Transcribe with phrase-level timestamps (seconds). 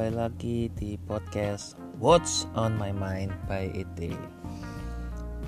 [0.00, 4.00] kembali lagi di podcast What's on My Mind by ET.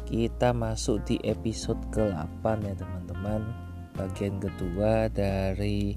[0.05, 3.49] Kita masuk di episode ke-8 ya teman-teman,
[3.97, 5.97] bagian kedua dari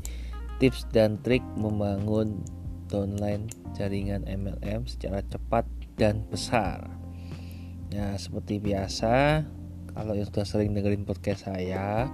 [0.63, 2.47] tips dan trik membangun
[2.87, 5.67] downline jaringan MLM secara cepat
[5.99, 6.87] dan besar.
[7.91, 9.43] Nah, seperti biasa,
[9.91, 12.07] kalau yang sudah sering dengerin podcast saya,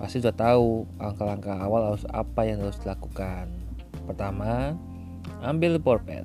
[0.00, 3.52] pasti sudah tahu langkah-langkah awal harus apa yang harus dilakukan.
[4.08, 4.80] Pertama,
[5.44, 6.24] ambil pulpen.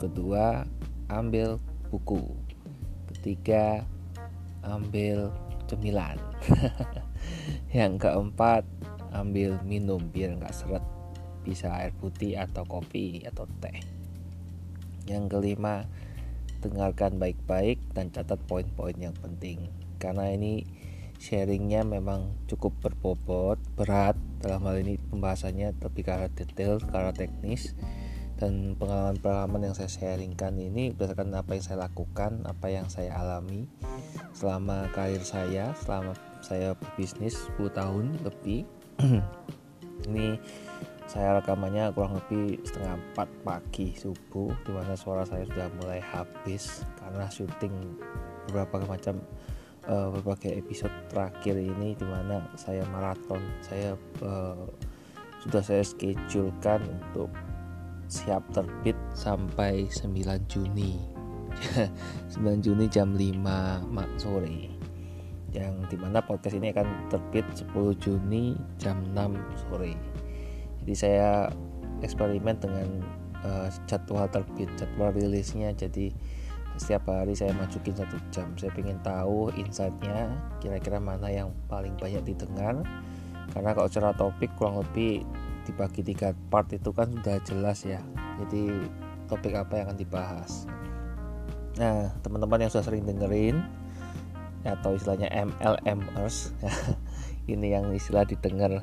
[0.00, 0.64] Kedua,
[1.12, 1.60] ambil
[1.92, 2.32] buku.
[3.12, 3.84] Ketiga,
[4.64, 5.28] ambil
[5.68, 6.16] cemilan.
[7.76, 8.64] yang keempat,
[9.12, 10.82] ambil minum biar nggak seret.
[11.44, 13.84] Bisa air putih atau kopi atau teh.
[15.04, 15.84] Yang kelima,
[16.64, 19.68] dengarkan baik-baik dan catat poin-poin yang penting.
[20.00, 20.64] Karena ini
[21.20, 27.78] sharingnya memang cukup berbobot berat dalam hal ini pembahasannya ke arah detail arah teknis
[28.42, 33.70] dan pengalaman-pengalaman yang saya sharingkan ini berdasarkan apa yang saya lakukan apa yang saya alami
[34.34, 38.66] selama karir saya selama saya berbisnis 10 tahun lebih.
[40.10, 40.34] Ini
[41.06, 46.82] saya rekamannya kurang lebih setengah 4 pagi subuh di mana suara saya sudah mulai habis
[46.98, 47.70] karena syuting
[48.50, 49.22] beberapa macam
[49.86, 53.38] uh, berbagai episode terakhir ini di mana saya maraton.
[53.62, 53.94] Saya
[54.26, 54.66] uh,
[55.46, 57.30] sudah saya schedulekan untuk
[58.12, 60.12] siap terbit sampai 9
[60.52, 61.00] Juni.
[62.36, 64.68] 9 Juni jam 5 sore.
[65.52, 69.96] Yang di mana podcast ini akan terbit 10 Juni jam 6 sore.
[70.84, 71.48] Jadi saya
[72.04, 73.00] eksperimen dengan
[73.48, 75.72] uh, jadwal terbit jadwal rilisnya.
[75.72, 76.12] Jadi
[76.76, 78.52] setiap hari saya masukin satu jam.
[78.60, 82.84] Saya ingin tahu insightnya kira-kira mana yang paling banyak didengar.
[83.56, 85.24] Karena kalau secara topik kurang lebih
[85.64, 88.00] dibagi tiga part itu kan sudah jelas ya.
[88.42, 88.68] Jadi
[89.30, 90.66] topik apa yang akan dibahas.
[91.78, 93.62] Nah teman-teman yang sudah sering dengerin
[94.62, 96.54] atau istilahnya MLMers
[97.52, 98.78] ini yang istilah didengar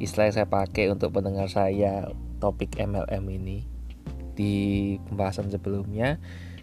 [0.00, 2.08] istilah yang saya pakai untuk pendengar saya
[2.40, 3.68] topik MLM ini
[4.32, 6.16] di pembahasan sebelumnya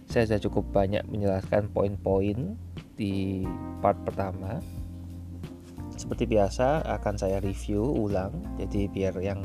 [0.10, 2.58] saya sudah cukup banyak menjelaskan poin-poin
[2.98, 3.46] di
[3.84, 4.58] part pertama
[5.98, 8.32] seperti biasa akan saya review ulang.
[8.56, 9.44] Jadi biar yang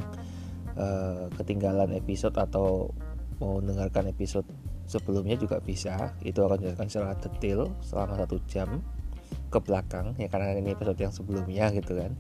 [0.77, 2.93] uh, ketinggalan episode atau
[3.41, 4.47] mau mendengarkan episode
[4.87, 6.15] sebelumnya juga bisa.
[6.23, 8.79] Itu akan dijelaskan secara detail selama satu jam
[9.49, 12.13] ke belakang ya karena ini episode yang sebelumnya gitu kan.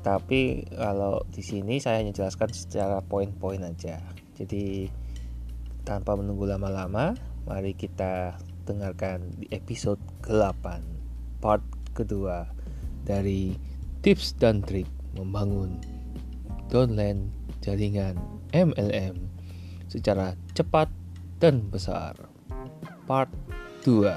[0.00, 4.00] Tapi kalau di sini saya hanya jelaskan secara poin-poin aja.
[4.36, 4.88] Jadi
[5.86, 7.14] tanpa menunggu lama-lama
[7.46, 8.34] Mari kita
[8.66, 10.82] dengarkan di episode ke-8
[11.38, 11.62] part
[11.94, 12.42] kedua
[13.06, 13.54] dari
[14.02, 15.78] tips dan trik membangun
[16.68, 17.30] downline
[17.62, 18.18] jaringan
[18.50, 19.16] MLM
[19.86, 20.90] secara cepat
[21.38, 22.18] dan besar.
[23.06, 23.30] Part
[23.86, 24.10] 2.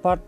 [0.00, 0.24] Part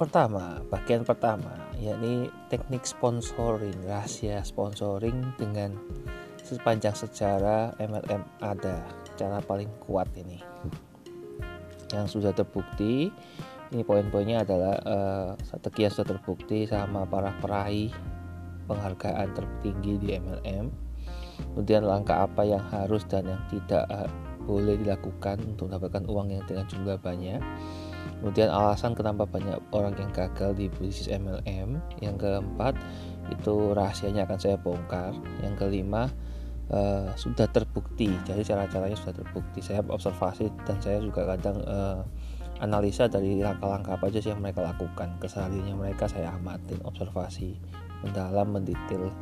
[0.00, 5.76] pertama, bagian pertama yakni teknik sponsoring, rahasia sponsoring dengan
[6.40, 8.80] sepanjang sejarah MLM ada
[9.18, 10.40] cara paling kuat ini
[11.90, 13.10] yang sudah terbukti
[13.74, 17.90] ini poin-poinnya adalah uh, sudah terbukti sama para peraih
[18.66, 20.66] penghargaan tertinggi di MLM
[21.52, 24.08] kemudian langkah apa yang harus dan yang tidak uh,
[24.46, 27.42] boleh dilakukan untuk mendapatkan uang yang dengan jumlah banyak?
[28.22, 32.78] Kemudian alasan kenapa banyak orang yang gagal di bisnis MLM yang keempat
[33.28, 35.12] itu rahasianya akan saya bongkar.
[35.42, 36.08] Yang kelima
[36.70, 38.14] uh, sudah terbukti.
[38.24, 39.58] Jadi cara-caranya sudah terbukti.
[39.60, 42.00] Saya observasi dan saya juga kadang uh,
[42.60, 45.16] analisa dari langkah-langkah apa aja sih yang mereka lakukan.
[45.20, 47.56] Kesehariannya mereka saya amatin observasi
[48.04, 49.12] mendalam mendetail.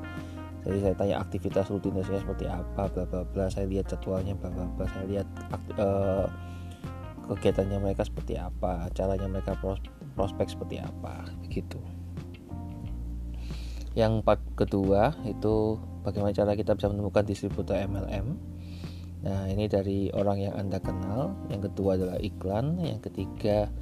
[0.65, 3.47] Jadi saya tanya aktivitas rutinitasnya seperti apa bla bla bla.
[3.53, 4.85] Saya lihat jadwalnya bla bla bla.
[4.89, 5.29] Saya lihat
[5.77, 6.27] uh,
[7.29, 9.57] kegiatannya mereka seperti apa caranya mereka
[10.15, 11.81] prospek seperti apa begitu
[13.95, 18.37] yang part kedua itu bagaimana cara kita bisa menemukan distributor MLM
[19.25, 21.33] nah ini dari orang yang anda kenal.
[21.49, 22.77] Yang kedua adalah iklan.
[22.85, 23.73] Yang ketiga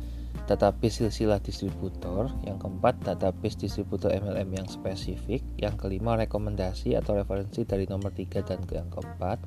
[0.46, 2.30] database silsilah distributor.
[2.46, 5.42] Yang keempat database distributor MLM yang spesifik.
[5.58, 9.42] Yang kelima rekomendasi atau referensi dari nomor tiga dan yang keempat.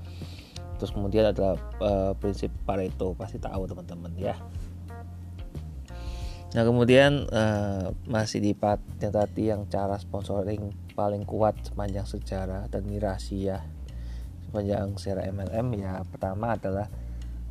[0.76, 3.16] Terus kemudian adalah uh, prinsip Pareto.
[3.16, 4.36] Pasti tahu teman-teman ya.
[6.56, 12.72] Nah kemudian uh, masih di part yang tadi yang cara sponsoring paling kuat sepanjang sejarah
[12.72, 13.75] dan ini rahasia
[14.56, 16.88] sepanjang sejarah MLM ya pertama adalah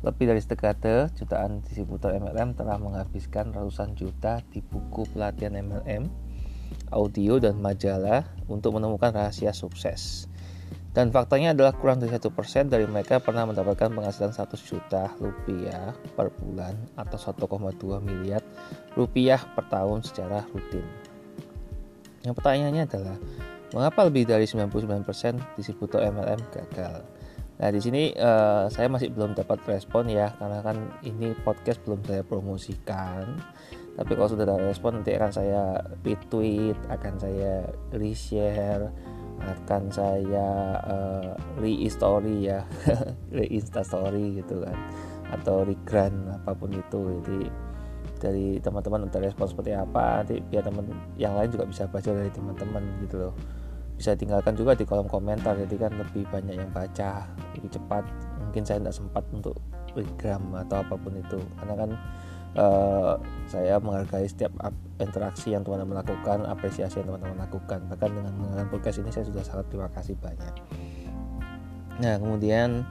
[0.01, 6.09] lebih dari sekade jutaan distributor MLM telah menghabiskan ratusan juta di buku pelatihan MLM
[6.89, 10.25] audio dan majalah untuk menemukan rahasia sukses.
[10.97, 15.93] Dan faktanya adalah kurang dari satu persen dari mereka pernah mendapatkan penghasilan 100 juta rupiah
[16.17, 18.41] per bulan atau 1,2 miliar
[18.97, 20.87] rupiah per tahun secara rutin.
[22.25, 23.17] Yang pertanyaannya adalah,
[23.75, 25.03] mengapa lebih dari 99%
[25.59, 27.03] distributor MLM gagal?
[27.55, 31.99] Nah di sini uh, saya masih belum dapat respon ya karena kan ini podcast belum
[32.07, 33.35] saya promosikan.
[33.95, 37.63] Tapi kalau sudah ada respon nanti akan saya retweet, akan saya
[37.95, 38.91] reshare
[39.43, 40.47] akan saya
[40.87, 42.63] uh, re-story ya
[43.35, 44.77] re-insta story gitu kan
[45.33, 47.41] atau regrand apa pun itu jadi
[48.15, 50.87] dari teman-teman untuk respon seperti apa nanti biar teman
[51.19, 53.33] yang lain juga bisa baca dari teman-teman gitu loh
[53.95, 58.03] bisa tinggalkan juga di kolom komentar jadi kan lebih banyak yang baca lebih cepat
[58.43, 59.55] mungkin saya tidak sempat untuk
[59.95, 61.89] regram atau apa pun itu karena kan
[62.59, 63.15] uh,
[63.47, 64.51] saya menghargai setiap
[64.99, 67.79] interaksi yang teman-teman lakukan, apresiasi yang teman-teman lakukan.
[67.91, 68.33] Bahkan dengan
[68.71, 70.53] podcast ini saya sudah sangat terima kasih banyak.
[71.99, 72.83] Nah, kemudian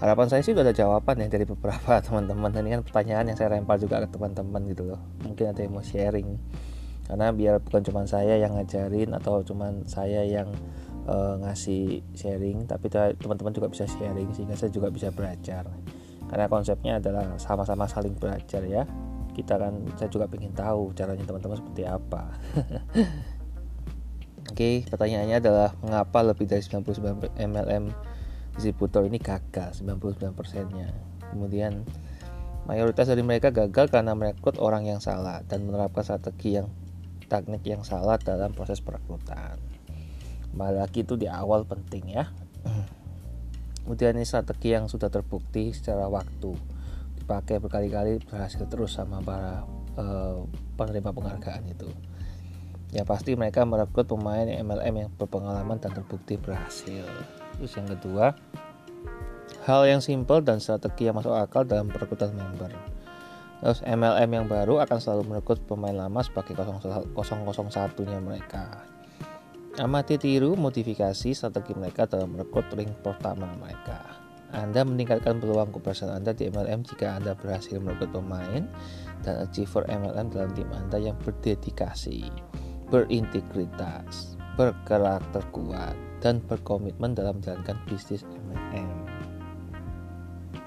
[0.00, 2.50] harapan saya sih sudah ada jawaban ya dari beberapa teman-teman.
[2.52, 5.00] Ini kan pertanyaan yang saya lempar juga ke teman-teman gitu loh.
[5.24, 6.36] Mungkin ada yang mau sharing.
[7.04, 10.48] Karena biar bukan cuma saya yang ngajarin atau cuma saya yang
[11.04, 15.68] uh, ngasih sharing, tapi teman-teman juga bisa sharing sehingga saya juga bisa belajar.
[16.24, 18.88] Karena konsepnya adalah sama-sama saling belajar ya.
[19.34, 22.32] Kita kan saya juga ingin tahu caranya teman-teman seperti apa.
[24.54, 27.84] Oke, pertanyaannya adalah mengapa lebih dari 99 MLM
[28.54, 30.94] distributor ini gagal 99 persennya.
[31.34, 31.82] Kemudian
[32.64, 36.70] mayoritas dari mereka gagal karena merekrut orang yang salah dan menerapkan strategi yang
[37.26, 39.58] teknik yang salah dalam proses perekrutan.
[40.54, 42.30] Lagi itu di awal penting ya.
[43.84, 46.56] Kemudian ini strategi yang sudah terbukti secara waktu
[47.20, 49.64] dipakai berkali-kali berhasil terus sama para
[50.00, 50.44] uh,
[50.80, 51.88] penerima penghargaan itu.
[52.94, 57.04] Ya pasti mereka merekrut pemain MLM yang berpengalaman dan terbukti berhasil.
[57.58, 58.32] Terus yang kedua,
[59.66, 62.70] hal yang simple dan strategi yang masuk akal dalam perekrutan member.
[63.64, 68.84] Terus MLM yang baru akan selalu merekrut pemain lama sebagai 001-nya mereka.
[69.80, 74.20] Amati tiru modifikasi strategi mereka dalam merekrut ring pertama mereka.
[74.52, 78.68] Anda meningkatkan peluang keberhasilan Anda di MLM jika Anda berhasil merekrut pemain
[79.24, 82.28] dan achiever MLM dalam tim Anda yang berdedikasi,
[82.92, 88.92] berintegritas, berkarakter kuat, dan berkomitmen dalam menjalankan bisnis MLM.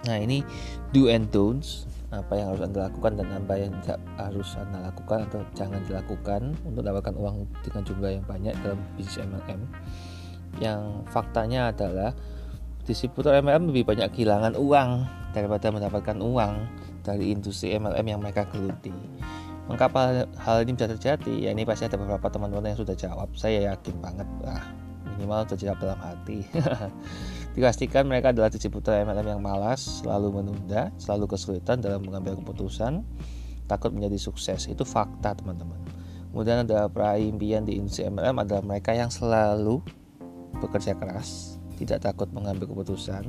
[0.10, 0.42] Nah ini
[0.98, 1.86] do and don'ts
[2.18, 6.42] apa yang harus anda lakukan dan apa yang tidak harus anda lakukan atau jangan dilakukan
[6.66, 9.62] untuk mendapatkan uang dengan jumlah yang banyak dalam bisnis MLM
[10.58, 12.12] yang faktanya adalah
[12.88, 14.90] distributor MLM lebih banyak kehilangan uang
[15.36, 16.54] daripada mendapatkan uang
[17.06, 18.96] dari industri MLM yang mereka geluti.
[19.68, 21.34] Mengapa hal ini bisa terjadi?
[21.48, 23.28] Ya ini pasti ada beberapa teman-teman yang sudah jawab.
[23.36, 24.64] Saya yakin banget ah
[25.18, 26.46] minimal sudah jawab dalam hati
[27.58, 33.02] Dipastikan mereka adalah distributor MLM yang malas, selalu menunda, selalu kesulitan dalam mengambil keputusan,
[33.66, 34.70] takut menjadi sukses.
[34.70, 35.82] Itu fakta, teman-teman.
[36.30, 39.82] Kemudian ada peraih impian di industri MLM adalah mereka yang selalu
[40.62, 43.26] bekerja keras, tidak takut mengambil keputusan,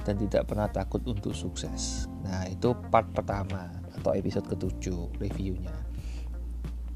[0.00, 2.08] dan tidak pernah takut untuk sukses.
[2.24, 3.68] Nah, itu part pertama
[4.00, 5.76] atau episode ketujuh reviewnya.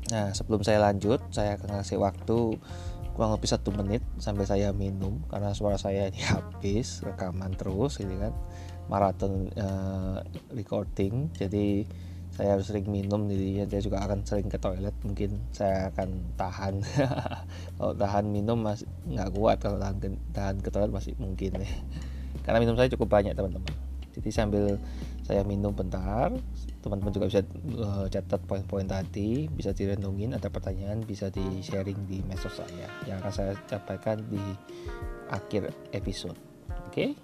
[0.08, 2.56] Nah, sebelum saya lanjut, saya akan kasih waktu
[3.12, 8.16] kurang lebih satu menit sampai saya minum karena suara saya ini habis rekaman terus ini
[8.18, 8.34] kan.
[8.90, 10.20] Maraton uh,
[10.52, 11.86] recording jadi
[12.32, 16.74] saya harus sering minum jadi saya juga akan sering ke toilet mungkin saya akan tahan.
[17.78, 21.68] Kalau tahan minum masih nggak kuat kalau tahan tahan ke toilet masih mungkin ya.
[22.42, 24.76] Karena minum saya cukup banyak teman-teman jadi sambil
[25.24, 26.32] saya minum bentar
[26.82, 27.42] teman-teman juga bisa
[27.78, 33.22] uh, catat poin-poin tadi bisa direndungin ada pertanyaan bisa di sharing di medsos saya yang
[33.22, 34.42] akan saya sampaikan di
[35.32, 36.36] akhir episode
[36.68, 37.14] oke okay?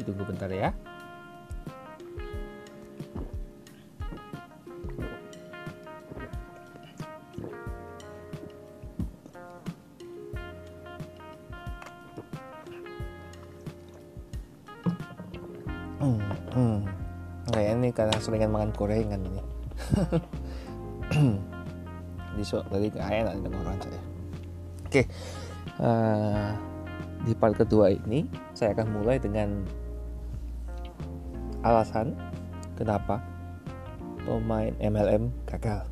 [0.00, 0.72] ditunggu bentar ya
[18.30, 19.42] karena seringan makan gorengan ini.
[22.38, 24.00] Di so dari enak orang saya.
[24.86, 25.02] Oke
[25.78, 26.54] uh,
[27.26, 28.24] di part kedua ini
[28.56, 29.64] saya akan mulai dengan
[31.60, 32.16] alasan
[32.76, 33.20] kenapa
[34.24, 35.84] pemain MLM gagal.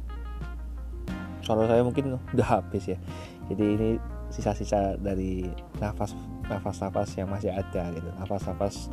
[1.44, 2.98] Suara saya mungkin udah habis ya.
[3.48, 3.90] Jadi ini
[4.28, 5.48] sisa-sisa dari
[5.80, 6.12] nafas
[6.48, 8.08] nafas-nafas yang masih ada gitu.
[8.16, 8.88] Nafas-nafas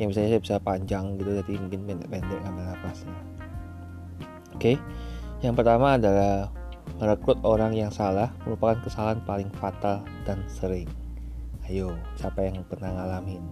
[0.00, 3.18] yang bisa saya bisa panjang gitu jadi mungkin pendek-pendek ambil nafasnya
[4.54, 4.72] oke
[5.44, 6.48] yang pertama adalah
[6.96, 10.86] merekrut orang yang salah merupakan kesalahan paling fatal dan sering.
[11.66, 13.44] Ayo siapa yang pernah ngalamin?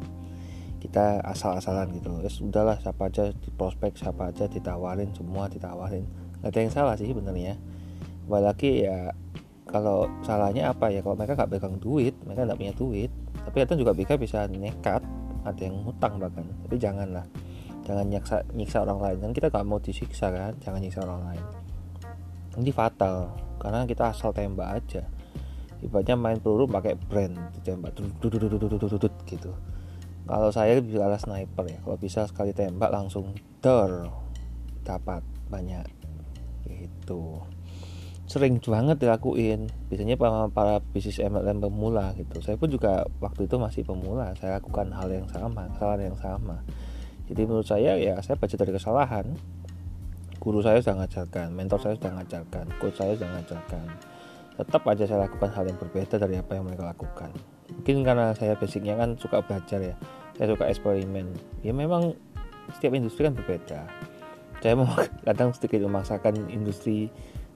[0.79, 2.17] Kita asal-asalan gitu.
[2.23, 6.07] Ya sudahlah siapa aja di prospek siapa aja ditawarin semua ditawarin.
[6.43, 7.61] Nggak ada yang salah sih benernya
[8.23, 9.11] apalagi ya
[9.67, 11.03] kalau salahnya apa ya?
[11.03, 13.11] Kalau mereka nggak pegang duit mereka nggak punya duit.
[13.43, 15.03] Tapi kadang juga bisa bisa nekat
[15.43, 16.47] ada yang hutang bahkan.
[16.67, 17.27] Tapi janganlah.
[17.83, 19.19] Jangan nyiksa nyiksa orang lain.
[19.19, 20.55] Kan kita nggak mau disiksa kan?
[20.63, 21.45] Jangan nyiksa orang lain.
[22.63, 23.35] Ini fatal.
[23.59, 25.03] Karena kita asal tembak aja.
[25.83, 27.35] Ibaratnya main peluru pakai brand.
[27.67, 27.99] Tembak
[29.27, 29.51] gitu.
[30.23, 31.79] Kalau saya bisa ala sniper ya.
[31.83, 33.91] Kalau bisa sekali tembak langsung ter
[34.87, 35.87] dapat banyak.
[36.67, 37.43] Gitu
[38.33, 39.69] sering banget dilakuin.
[39.93, 42.41] Biasanya para, para bisnis MLM pemula gitu.
[42.41, 46.65] Saya pun juga waktu itu masih pemula saya lakukan hal yang sama kesalahan yang sama.
[47.29, 49.27] Jadi menurut saya ya saya baca dari kesalahan.
[50.41, 53.87] Guru saya sudah ngajarkan mentor saya sudah ngajarkan coach saya sudah ngajarkan
[54.53, 57.31] tetap aja saya lakukan hal yang berbeda dari apa yang mereka lakukan.
[57.73, 59.95] Mungkin karena saya basicnya kan suka belajar ya
[60.37, 61.27] saya suka eksperimen.
[61.65, 62.17] Ya memang
[62.77, 63.81] setiap industri kan berbeda.
[64.61, 64.93] Saya mau
[65.27, 67.09] kadang sedikit memaksakan industri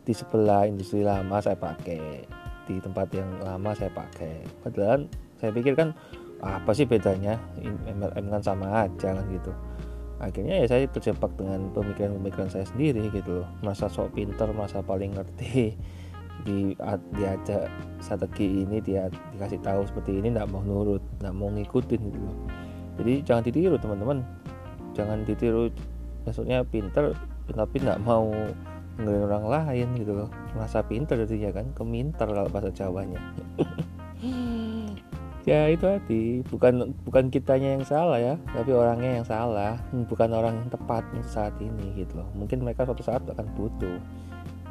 [0.07, 2.23] di sebelah industri lama saya pakai
[2.67, 4.47] di tempat yang lama saya pakai.
[4.63, 5.11] Padahal
[5.43, 5.91] saya pikir kan
[6.39, 7.39] apa sih bedanya?
[7.59, 9.51] MLM kan sama aja kan gitu.
[10.23, 13.49] Akhirnya ya saya terjebak dengan pemikiran-pemikiran saya sendiri gitu loh.
[13.61, 15.75] Merasa sok pinter merasa paling ngerti
[16.47, 16.79] di
[17.17, 17.67] diajak
[17.99, 22.37] strategi ini dia dikasih tahu seperti ini tidak mau nurut tidak mau ngikutin gitu loh.
[22.97, 24.19] Jadi jangan ditiru teman-teman.
[24.97, 25.69] Jangan ditiru
[26.25, 27.13] maksudnya pinter
[27.47, 28.33] tapi tidak mau
[28.97, 30.29] dengerin orang lain gitu loh.
[30.57, 31.67] Merasa pinter jadinya kan?
[31.77, 33.21] Keminter kalau bahasa Jawanya.
[35.47, 36.43] Ya itu tadi.
[36.43, 39.79] Bukan bukan kitanya yang salah ya tapi orangnya yang salah.
[39.95, 42.27] Bukan orang yang tepat saat ini gitu loh.
[42.35, 44.03] Mungkin mereka suatu saat akan butuh.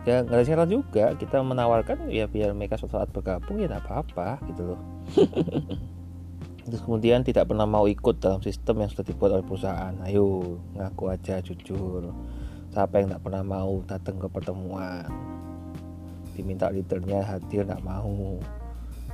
[0.04, 1.16] Ya nggak ada salah juga.
[1.16, 4.80] Kita menawarkan ya biar mereka suatu saat bergabung ya tidak apa-apa gitu loh.
[6.68, 9.96] Terus kemudian tidak pernah mau ikut dalam sistem yang sudah dibuat oleh perusahaan.
[10.04, 12.12] Ayo ngaku aja jujur
[12.76, 15.08] siapa yang tidak pernah mau datang ke pertemuan
[16.36, 18.38] diminta leadernya hadir tidak mau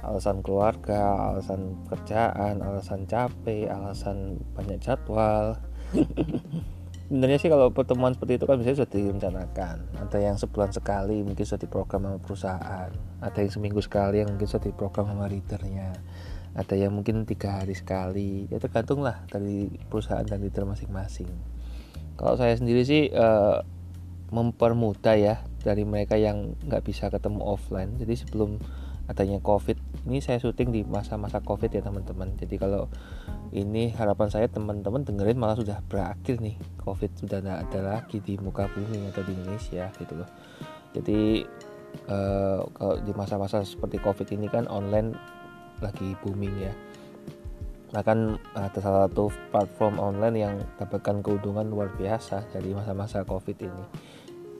[0.01, 5.61] alasan keluarga, alasan kerjaan, alasan capek, alasan banyak jadwal.
[7.11, 9.77] Sebenarnya sih kalau pertemuan seperti itu kan biasanya sudah direncanakan.
[9.99, 12.89] Ada yang sebulan sekali mungkin sudah diprogram sama perusahaan.
[13.19, 15.91] Ada yang seminggu sekali yang mungkin sudah diprogram sama leadernya.
[16.55, 18.47] Ada yang mungkin tiga hari sekali.
[18.47, 21.29] Ya tergantung lah dari perusahaan dan leader masing-masing.
[22.15, 23.61] Kalau saya sendiri sih uh,
[24.31, 27.99] mempermudah ya dari mereka yang nggak bisa ketemu offline.
[27.99, 28.57] Jadi sebelum
[29.09, 29.75] adanya covid
[30.07, 32.31] ini saya syuting di masa-masa covid ya teman-teman.
[32.39, 32.87] Jadi kalau
[33.51, 36.55] ini harapan saya teman-teman dengerin malah sudah berakhir nih.
[36.79, 40.29] Covid sudah tidak ada lagi di muka bumi atau di Indonesia gitu loh.
[40.95, 41.43] Jadi
[42.07, 45.11] uh, kalau di masa-masa seperti covid ini kan online
[45.81, 46.73] lagi booming ya
[47.91, 53.59] nah kan ada salah satu platform online yang dapatkan keuntungan luar biasa dari masa-masa covid
[53.59, 53.83] ini.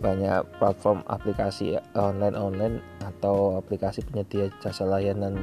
[0.01, 5.39] Banyak platform aplikasi online-online atau aplikasi penyedia jasa layanan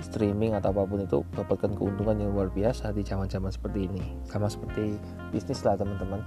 [0.00, 4.02] streaming atau apa pun itu dapatkan keuntungan yang luar biasa di zaman-zaman seperti ini.
[4.26, 4.96] Sama seperti
[5.30, 6.24] bisnis lah teman-teman.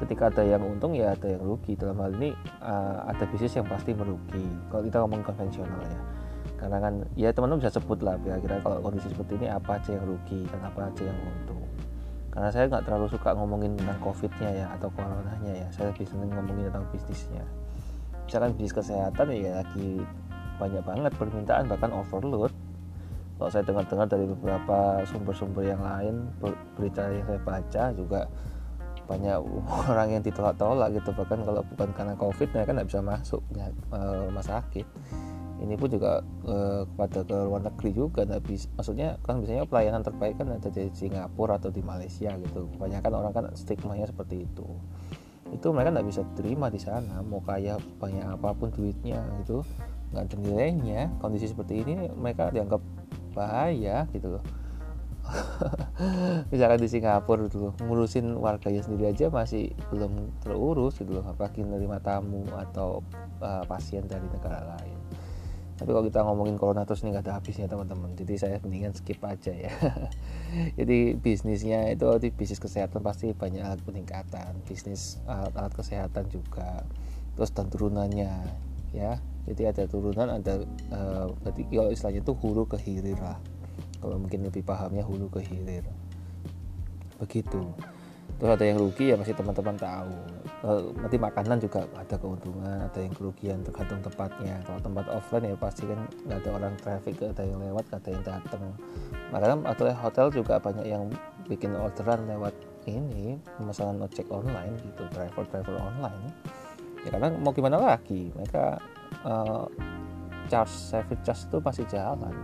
[0.00, 1.76] Ketika ada yang untung ya ada yang rugi.
[1.76, 2.32] Dalam hal ini
[2.64, 4.42] uh, ada bisnis yang pasti merugi.
[4.72, 6.21] Kalau kita ngomong konvensional ya
[6.62, 10.06] karena kan ya teman-teman bisa sebut lah kira-kira kalau kondisi seperti ini apa aja yang
[10.06, 11.66] rugi dan apa aja yang untung.
[12.30, 15.66] Karena saya nggak terlalu suka ngomongin tentang covidnya ya atau coronanya ya.
[15.74, 17.42] Saya lebih seneng ngomongin tentang bisnisnya.
[18.30, 20.06] Misalkan bisnis kesehatan ya lagi
[20.62, 22.54] banyak banget permintaan bahkan overload.
[23.42, 26.30] Kalau saya dengar-dengar dari beberapa sumber-sumber yang lain
[26.78, 28.20] berita yang saya baca juga
[29.10, 29.36] banyak
[29.90, 31.10] orang yang ditolak-tolak gitu.
[31.10, 33.66] Bahkan kalau bukan karena covid mereka nggak bisa masuk ya,
[34.30, 34.86] rumah sakit
[35.62, 40.34] ini pun juga eh, kepada ke luar negeri juga bis, maksudnya kan biasanya pelayanan terbaik
[40.34, 42.66] kan ada di Singapura atau di Malaysia gitu.
[42.76, 44.66] Kebanyakan orang kan stigmanya seperti itu.
[45.54, 49.62] Itu mereka nggak bisa terima di sana mau kaya banyak apa pun duitnya gitu.
[50.10, 51.00] Nggak ada nilainya.
[51.22, 52.82] Kondisi seperti ini mereka dianggap
[53.30, 54.44] bahaya gitu loh.
[56.50, 61.24] Misalkan di Singapura dulu ngurusin warganya sendiri aja masih belum terurus gitu loh.
[61.30, 63.06] Apalagi menerima tamu atau
[63.38, 65.01] uh, pasien dari negara lain
[65.82, 68.14] tapi kalau kita ngomongin corona terus ini nggak ada habisnya teman-teman.
[68.14, 69.74] Jadi saya mendingan skip aja ya.
[70.78, 74.62] Jadi bisnisnya itu di bisnis kesehatan pasti banyak alat peningkatan.
[74.62, 76.86] Bisnis alat-alat kesehatan juga.
[77.34, 78.30] Terus dan turunannya
[78.94, 79.18] ya.
[79.50, 80.62] Jadi ada turunan ada
[80.94, 83.42] uh, berarti kalau istilahnya itu hulu ke hilir lah.
[83.98, 85.82] Kalau mungkin lebih pahamnya hulu ke hilir.
[87.18, 87.74] Begitu
[88.42, 90.18] terus ada yang rugi ya masih teman-teman tahu.
[90.66, 94.58] Uh, nanti makanan juga ada keuntungan ada yang kerugian tergantung tempatnya.
[94.66, 98.24] Kalau tempat offline ya pasti kan nggak ada orang traffic ada yang lewat ada yang
[98.26, 98.74] datang.
[99.30, 101.06] Makanya atau hotel juga banyak yang
[101.46, 102.50] bikin orderan lewat
[102.90, 106.34] ini pemesanan ojek online gitu driver driver online.
[107.06, 108.34] Ya karena mau gimana lagi?
[108.34, 108.64] Mereka
[109.22, 109.70] uh,
[110.50, 112.34] charge service charge itu pasti jalan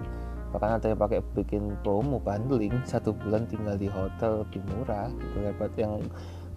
[0.48, 5.36] bahkan ada yang pakai bikin promo bundling satu bulan tinggal di hotel lebih murah gitu.
[5.44, 6.00] Dapat yang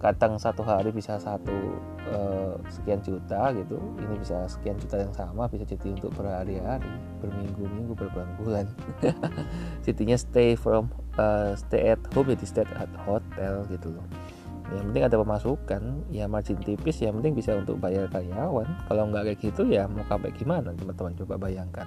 [0.02, 1.78] kadang satu hari bisa satu
[2.10, 3.78] uh, sekian juta gitu.
[4.02, 6.90] Ini bisa sekian juta yang sama bisa jadi untuk berhari-hari
[7.22, 8.66] berminggu-minggu berbulan-bulan.
[9.86, 14.06] Jadinya stay from uh, stay at home jadi stay at hotel gitu loh.
[14.74, 18.66] Yang penting ada pemasukan ya margin tipis yang penting bisa untuk bayar karyawan.
[18.90, 20.74] Kalau nggak kayak gitu ya mau sampai gimana?
[20.74, 21.86] Teman-teman coba bayangkan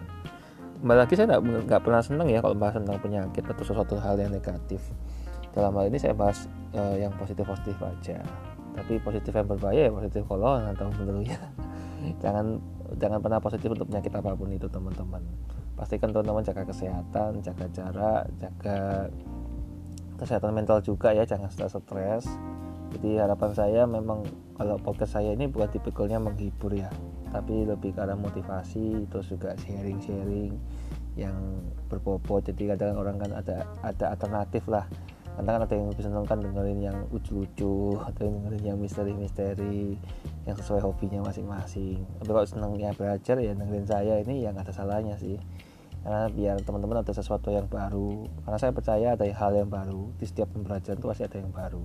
[0.86, 4.30] kembali lagi saya nggak pernah senang ya kalau bahas tentang penyakit atau sesuatu hal yang
[4.30, 4.86] negatif.
[5.58, 6.46] Dalam hal ini saya bahas
[6.78, 8.22] uh, yang positif positif aja.
[8.78, 11.42] Tapi positif yang berbahaya ya positif kalau atau dulu ya.
[12.22, 12.62] Jangan
[13.02, 15.26] jangan pernah positif untuk penyakit apa pun itu teman-teman.
[15.74, 19.10] Pastikan teman-teman jaga kesehatan jaga jarak jaga
[20.22, 22.30] kesehatan mental juga ya jangan stres-stres
[22.96, 24.24] jadi harapan saya memang
[24.56, 26.88] kalau podcast saya ini bukan tipikalnya menghibur ya
[27.36, 30.56] tapi lebih karena motivasi terus juga sharing-sharing
[31.20, 31.36] yang
[31.92, 34.88] berbobot jadi kadang orang kan ada ada alternatif lah.
[35.36, 40.00] Kadang kan ada yang lebih seneng kan dengerin yang lucu-lucu atau dengerin yang misteri-misteri
[40.48, 42.08] yang sesuai hobinya masing-masing.
[42.24, 45.36] Tapi kalau senengnya belajar ya dengerin saya ini yang ada salahnya sih.
[46.08, 48.32] Karena biar teman-teman ada sesuatu yang baru.
[48.48, 50.08] Karena saya percaya ada hal yang baru.
[50.16, 51.84] Di setiap pembelajaran itu pasti ada yang baru.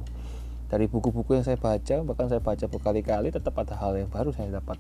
[0.71, 4.63] Dari buku-buku yang saya baca bahkan saya baca berkali-kali tetap ada hal yang baru saya
[4.63, 4.79] dapat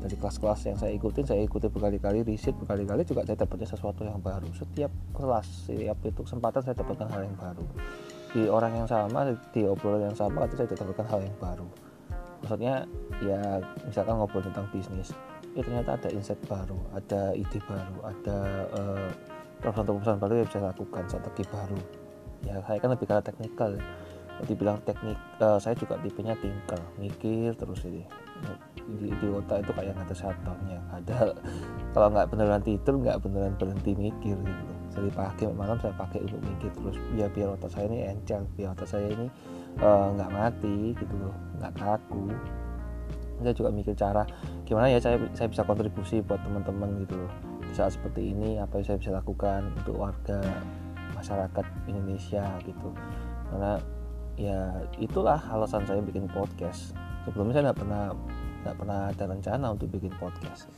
[0.00, 4.16] dari kelas-kelas yang saya ikutin saya ikuti berkali-kali riset berkali-kali juga saya dapatnya sesuatu yang
[4.18, 4.48] baru.
[4.56, 7.64] Setiap kelas setiap itu kesempatan saya dapatkan hal yang baru.
[8.32, 11.68] Di orang yang sama di obrolan yang sama itu saya dapatkan hal yang baru.
[12.40, 12.74] Maksudnya
[13.20, 15.12] ya misalkan ngobrol tentang bisnis
[15.52, 18.38] ya ternyata ada insight baru ada ide baru ada
[18.70, 19.10] uh,
[19.60, 21.80] terobosan baru yang bisa lakukan strategi baru.
[22.48, 23.84] Ya saya kan lebih karena teknikal ya.
[24.48, 28.08] Dibilang teknik uh, saya juga tipenya thinker mikir terus ini
[28.98, 31.36] di, di otak itu kayak ada satunya ada
[31.94, 34.72] kalau nggak beneran tidur nggak beneran berhenti mikir gitu.
[34.90, 36.96] Dari pagi malam saya pakai untuk mikir terus.
[37.14, 39.26] Biar biar otak saya ini encer biar otak saya ini
[39.78, 42.26] eh, nggak uh, mati gitu loh nggak kaku.
[43.40, 44.22] Saya juga mikir cara
[44.66, 47.32] gimana ya saya saya bisa kontribusi buat teman-teman gitu loh.
[47.62, 50.42] Di saat seperti ini apa yang saya bisa lakukan untuk warga
[51.14, 52.90] masyarakat Indonesia gitu.
[53.50, 53.78] Karena
[54.34, 58.04] ya itulah alasan saya bikin podcast sebelumnya saya nggak pernah
[58.60, 60.68] nggak pernah ada rencana untuk bikin podcast.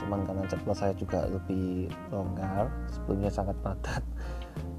[0.00, 4.04] Cuman karena jadwal saya juga lebih longgar sebelumnya sangat padat.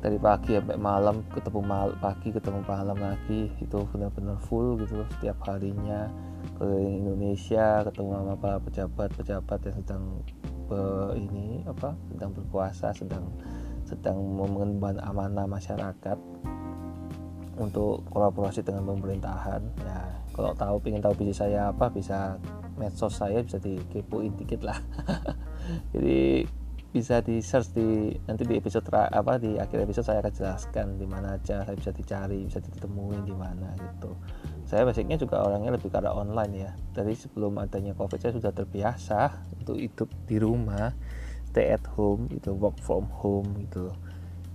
[0.02, 5.38] Dari pagi sampai malam ketemu mal pagi ketemu malam lagi itu benar-benar full gitu setiap
[5.50, 6.10] harinya.
[6.58, 10.04] Ke Indonesia ketemu sama para pejabat-pejabat yang sedang
[10.70, 10.82] be,
[11.18, 13.30] ini apa sedang berkuasa sedang
[13.86, 16.18] sedang mengemban amanah masyarakat
[17.58, 19.62] untuk kolaborasi dengan pemerintahan.
[19.86, 22.40] Ya kalau tahu ingin tahu bisnis saya apa bisa
[22.80, 24.80] medsos saya bisa dikepoin dikit lah.
[25.94, 26.48] Jadi
[26.92, 31.08] bisa di search di nanti di episode apa di akhir episode saya akan jelaskan di
[31.08, 34.12] mana aja saya bisa dicari bisa ditemuin di mana gitu.
[34.68, 36.72] Saya basicnya juga orangnya lebih karena online ya.
[36.92, 39.20] Dari sebelum adanya covid saya sudah terbiasa
[39.56, 40.92] untuk hidup di rumah
[41.52, 43.92] stay at home itu work from home gitu.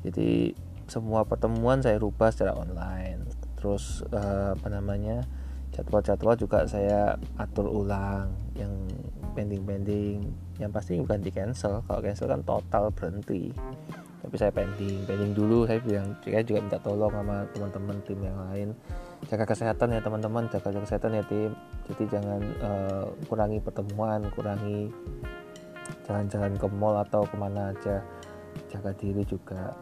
[0.05, 0.53] Jadi
[0.89, 3.29] semua pertemuan saya rubah secara online.
[3.57, 5.25] Terus uh, apa namanya
[5.77, 8.73] jadwal-jadwal juga saya atur ulang yang
[9.37, 10.25] pending-pending.
[10.57, 11.85] Yang pasti bukan di cancel.
[11.85, 13.53] Kalau cancel kan total berhenti.
[14.25, 15.05] Tapi saya pending.
[15.05, 18.69] Pending dulu saya bilang saya juga minta tolong sama teman-teman tim yang lain.
[19.29, 20.49] Jaga kesehatan ya teman-teman.
[20.49, 21.53] Jaga kesehatan ya tim.
[21.93, 24.89] Jadi jangan uh, kurangi pertemuan kurangi
[26.09, 28.01] jalan-jalan ke mall atau ke mana aja.
[28.73, 29.77] Jaga diri juga.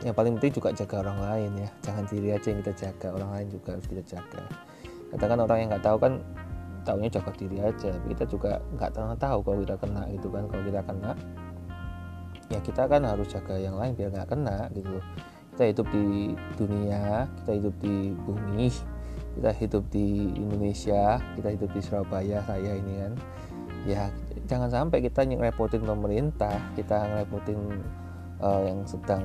[0.00, 1.70] Yang paling penting juga jaga orang lain ya.
[1.84, 3.08] Jangan diri aja yang kita jaga.
[3.12, 4.72] Orang lain juga harus kita jaga
[5.12, 6.12] kadang kan orang yang nggak tahu kan
[6.84, 7.88] tahunya jaga diri aja.
[7.92, 10.44] Tapi kita juga nggak pernah tahu kalau kita kena gitu kan.
[10.48, 11.12] Kalau kita kena
[12.52, 15.00] ya kita kan harus jaga yang lain biar nggak kena gitu.
[15.54, 18.68] Kita hidup di dunia kita hidup di bumi
[19.34, 23.12] kita hidup di Indonesia kita hidup di Surabaya saya ini kan.
[23.84, 24.02] Ya
[24.48, 27.60] jangan sampai kita ngerepotin pemerintah kita ngerepotin
[28.44, 29.24] uh, yang sedang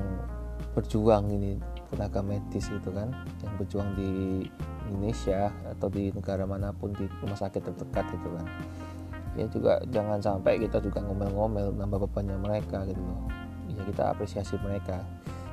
[0.72, 1.58] berjuang ini
[1.90, 3.10] tenaga medis itu kan
[3.42, 4.10] yang berjuang di
[4.90, 8.46] Indonesia atau di negara mana pun di rumah sakit terdekat gitu kan.
[9.38, 13.30] Ya juga jangan sampai kita juga ngomel-ngomel nambah bebannya mereka gitu loh.
[13.70, 15.06] Ya kita apresiasi mereka.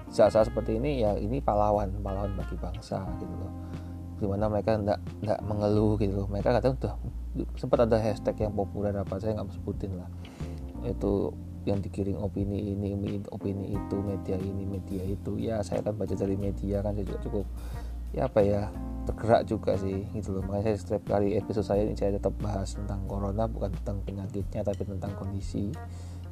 [0.09, 3.53] Saat-saat seperti ini ya ini pahlawan pahlawan bagi bangsa gitu loh.
[4.17, 6.27] Di mana mereka tidak tidak mengeluh gitu loh.
[6.27, 6.95] Mereka kadang udah
[7.53, 10.09] sempat ada hashtag yang populer apa saya nggak sebutin lah.
[10.81, 15.37] Itu yang dikirim opini ini opini itu media ini media itu.
[15.37, 17.45] Ya saya kan baca dari media kan saya juga cukup
[18.15, 18.71] ya apa ya
[19.07, 20.43] tergerak juga sih gitu loh.
[20.43, 24.67] Makanya saya setiap kali episode saya ini saya tetap bahas tentang corona bukan tentang penyakitnya
[24.67, 25.71] tapi tentang kondisi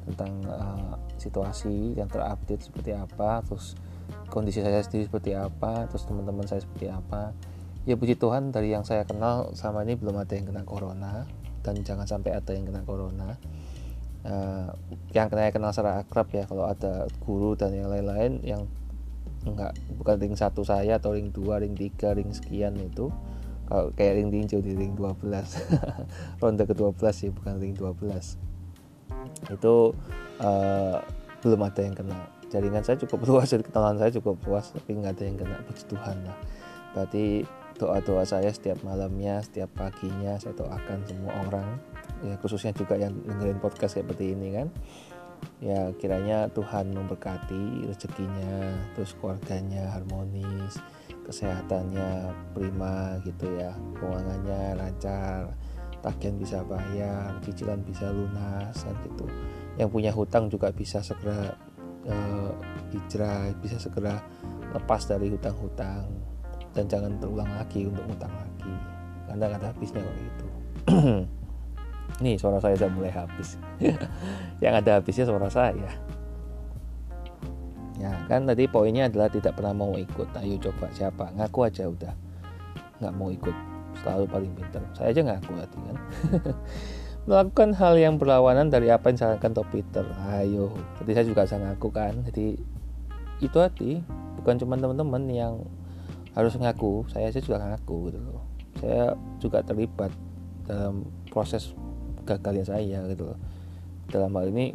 [0.06, 3.74] tentang uh, situasi yang terupdate seperti apa terus
[4.30, 7.32] kondisi saya sendiri seperti apa terus teman-teman saya seperti apa.
[7.88, 11.24] Ya puji Tuhan dari yang saya kenal sama ini belum ada yang kena corona
[11.64, 13.40] dan jangan sampai ada yang kena corona.
[14.26, 14.74] Uh,
[15.14, 18.66] yang kena kenal secara akrab ya kalau ada guru dan yang lain-lain yang
[19.46, 23.08] enggak bukan ring satu saya atau ring dua ring tiga ring sekian itu.
[23.66, 25.18] Kalau kayak ring tinju di ring 12
[26.38, 28.38] ronde ke 12 sih bukan ring 12
[29.50, 29.74] itu
[30.38, 30.96] uh,
[31.42, 32.18] belum ada yang kena.
[32.46, 36.16] Jaringan saya cukup luas kenalan saya cukup luas tapi nggak ada yang kena puji Tuhan
[36.22, 36.38] lah.
[36.94, 37.24] Berarti
[37.76, 41.68] doa-doa saya setiap malamnya setiap paginya saya doakan semua orang.
[42.22, 44.70] Ya khususnya juga yang dengerin podcast seperti ini kan
[45.60, 50.76] ya kiranya Tuhan memberkati rezekinya terus keluarganya harmonis
[51.26, 53.74] kesehatannya prima gitu ya.
[53.98, 55.50] Keuangannya lancar
[56.04, 59.26] tagihan bisa bayar cicilan bisa lunas kan gitu.
[59.74, 61.50] Yang punya hutang juga bisa segera
[62.06, 62.52] uh,
[62.94, 64.22] hijrah bisa segera
[64.70, 66.06] lepas dari hutang-hutang.
[66.70, 68.74] Dan jangan terulang lagi untuk hutang lagi.
[69.26, 70.46] Karena ada habisnya kalau itu
[72.24, 73.60] Nih suara saya sudah mulai habis.
[74.64, 75.90] yang ada habisnya suara saya.
[77.96, 80.28] Ya kan tadi poinnya adalah tidak pernah mau ikut.
[80.36, 81.32] Ayo coba siapa?
[81.36, 82.14] Ngaku aja udah.
[83.00, 83.56] Nggak mau ikut.
[84.00, 84.84] Selalu paling pintar.
[84.92, 85.96] Saya aja ngaku tadi kan.
[87.28, 90.04] Melakukan hal yang berlawanan dari apa yang disarankan Top Peter.
[90.32, 90.72] Ayo.
[91.00, 92.14] Tadi saya juga saya ngaku kan.
[92.28, 92.56] Jadi
[93.44, 94.00] itu hati.
[94.40, 95.64] Bukan cuma teman-teman yang
[96.36, 97.08] harus ngaku.
[97.08, 98.44] Saya sih juga ngaku gitu loh.
[98.76, 100.12] Saya juga terlibat
[100.68, 101.72] dalam proses
[102.26, 103.38] gagalnya saya gitu loh.
[104.10, 104.74] Dalam hal ini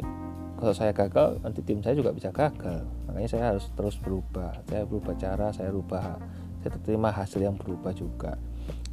[0.56, 2.86] kalau saya gagal nanti tim saya juga bisa gagal.
[3.10, 4.64] Makanya saya harus terus berubah.
[4.66, 6.16] Saya berubah cara saya rubah
[6.62, 8.38] saya terima hasil yang berubah juga.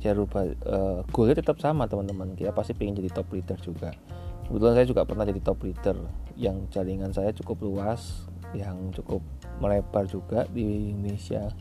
[0.02, 2.34] Saya rubah uh, goalnya tetap sama teman-teman.
[2.34, 3.94] Kita pasti ingin jadi top leader juga.
[4.50, 5.98] Kebetulan saya juga pernah jadi top leader.
[6.34, 8.26] Yang jaringan saya cukup luas
[8.58, 9.22] yang cukup
[9.62, 11.54] melebar juga di Indonesia.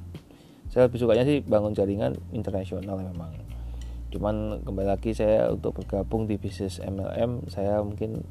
[0.72, 3.47] Saya lebih sukanya sih bangun jaringan internasional memang
[4.08, 8.24] cuman kembali lagi saya untuk bergabung di bisnis MLM saya mungkin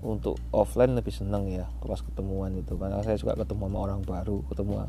[0.00, 2.74] untuk offline lebih seneng ya pas ketemuan itu.
[2.76, 4.88] Karena saya suka ketemu sama orang baru ketemu.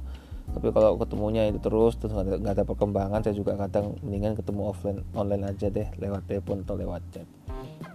[0.52, 5.00] Tapi kalau ketemunya itu terus terus nggak ada perkembangan saya juga kadang mendingan ketemu offline
[5.16, 7.28] online aja deh lewat telepon atau lewat chat.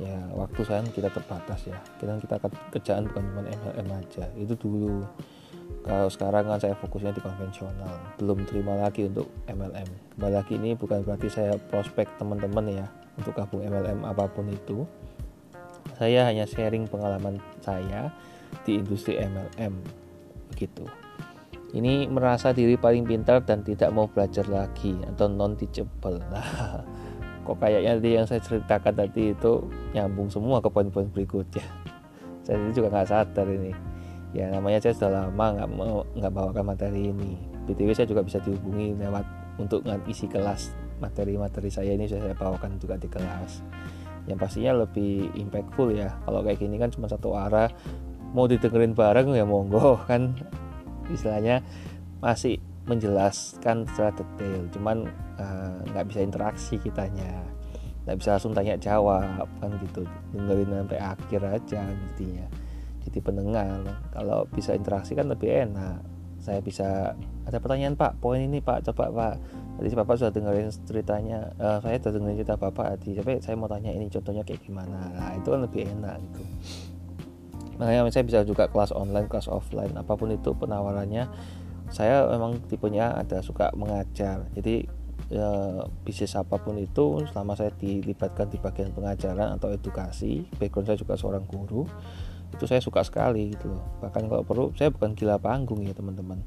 [0.00, 1.76] Ya waktu saya kita terbatas ya.
[2.00, 2.36] Kita kita
[2.72, 4.24] kerjaan bukan cuma MLM aja.
[4.36, 5.04] Itu dulu
[5.86, 9.86] kalau sekarang kan saya fokusnya di konvensional belum terima lagi untuk MLM
[10.18, 14.84] kembali lagi ini bukan berarti saya prospek teman-teman ya untuk gabung MLM apa pun itu.
[15.96, 18.12] Saya hanya sharing pengalaman saya
[18.68, 19.72] di industri MLM
[20.52, 20.84] begitu.
[21.72, 26.80] Ini merasa diri paling pintar dan tidak mau belajar lagi atau non teachable nah
[27.42, 29.52] kok kayaknya tadi yang saya ceritakan tadi itu
[29.92, 31.64] nyambung semua ke poin-poin berikutnya.
[32.44, 33.95] Saya juga nggak sadar ini
[34.34, 37.38] ya namanya saya sudah lama nggak mau nggak bawakan materi ini.
[37.66, 39.26] Btw saya juga bisa dihubungi lewat
[39.58, 40.74] untuk isi kelas.
[41.02, 43.60] Materi-materi saya ini saya bawakan juga di kelas.
[44.26, 46.14] Yang pastinya lebih impactful ya.
[46.24, 47.70] Kalau kayak gini kan cuma satu arah.
[48.34, 50.34] Mau didengerin bareng ya monggo kan?
[51.10, 51.62] Istilahnya
[52.22, 54.62] masih menjelaskan secara detail.
[54.72, 54.96] Cuman
[55.38, 57.44] eh, nggak uh, bisa interaksi kitanya.
[58.06, 60.06] Nggak bisa langsung tanya jawab kan gitu.
[60.34, 62.46] Dengerin sampai akhir aja intinya
[63.06, 63.86] jadi pendengar.
[64.10, 66.02] Kalau bisa interaksi kan lebih enak.
[66.42, 67.14] Saya bisa
[67.46, 68.18] ada pertanyaan pak?
[68.18, 68.82] Poin ini pak.
[68.90, 69.34] Coba pak.
[69.76, 73.14] Tadi bapak sudah dengerin ceritanya uh, saya sudah dengerin cerita bapak tadi.
[73.18, 75.12] Tapi saya mau tanya ini contohnya kayak gimana?
[75.14, 76.42] Nah itu kan lebih enak gitu.
[77.76, 79.92] Makanya saya bisa juga kelas online kelas offline.
[79.94, 81.28] Apa pun itu penawarannya
[81.92, 84.48] saya memang tipenya ada suka mengajar.
[84.56, 84.88] Jadi
[85.30, 90.98] ya, bisnis apa pun itu selama saya dilibatkan di bagian pengajaran atau edukasi background saya
[90.98, 91.86] juga seorang guru
[92.56, 93.84] itu saya suka sekali gitu loh.
[94.00, 96.40] Bahkan kalau perlu saya bukan gila panggung ya teman-teman.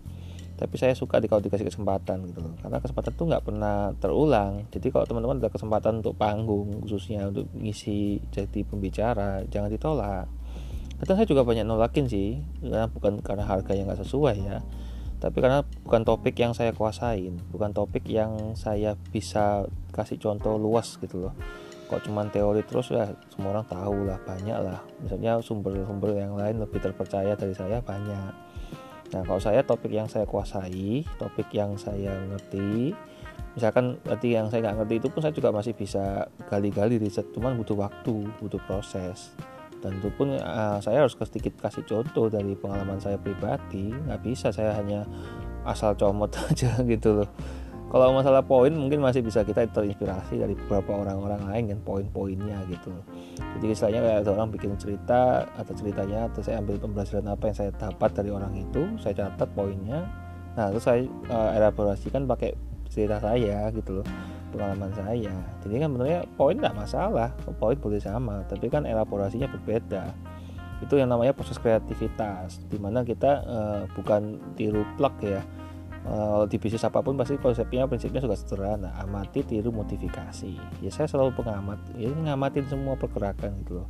[0.59, 2.53] Tapi saya suka di kalau dikasih kesempatan gitu loh.
[2.59, 4.67] Karena kesempatan itu nggak pernah terulang.
[4.73, 10.27] Jadi kalau teman-teman ada kesempatan untuk panggung khususnya untuk ngisi jadi pembicara jangan ditolak.
[10.99, 12.43] Kadang saya juga banyak nolakin sih.
[12.59, 14.59] Karena bukan karena harga yang nggak sesuai ya.
[15.23, 17.39] Tapi karena bukan topik yang saya kuasain.
[17.55, 19.63] Bukan topik yang saya bisa
[19.95, 21.33] kasih contoh luas gitu loh
[21.89, 22.93] kok cuman teori terus?
[22.93, 27.81] Ya semua orang tahu lah banyak lah misalnya sumber-sumber yang lain lebih terpercaya dari saya
[27.81, 28.31] banyak.
[29.09, 32.93] Nah kalau saya topik yang saya kuasai topik yang saya ngerti
[33.57, 37.25] misalkan tadi yang saya nggak ngerti itu pun saya juga masih bisa gali-gali riset.
[37.33, 39.33] Cuman butuh waktu butuh proses.
[39.79, 43.89] Dan itu pun uh, saya harus sedikit kasih contoh dari pengalaman saya pribadi.
[43.89, 45.07] Nggak bisa saya hanya
[45.65, 47.29] asal comot aja gitu loh
[47.89, 52.93] kalau masalah poin mungkin masih bisa kita terinspirasi dari beberapa orang-orang lain kan poin-poinnya gitu.
[53.57, 57.57] Jadi istilahnya kayak ada orang bikin cerita atau ceritanya atau saya ambil pembelajaran apa yang
[57.57, 60.05] saya dapat dari orang itu saya catat poinnya.
[60.53, 61.01] Nah terus saya
[61.33, 62.53] uh, elaborasikan pakai
[62.93, 64.07] cerita saya gitu loh
[64.53, 65.33] pengalaman saya.
[65.65, 70.13] Jadi kan sebenarnya poin tidak masalah poin boleh sama tapi kan elaborasinya berbeda.
[70.85, 75.41] Itu yang namanya proses kreativitas di mana kita uh, bukan tiru plug ya
[76.49, 78.97] di bisnis apa pun pasti konsepnya prinsipnya juga sederhana.
[78.97, 80.81] Amati tiru modifikasi.
[80.81, 81.77] Ya saya selalu pengamat.
[82.01, 83.87] Ya ngamatin semua pergerakan gitu loh.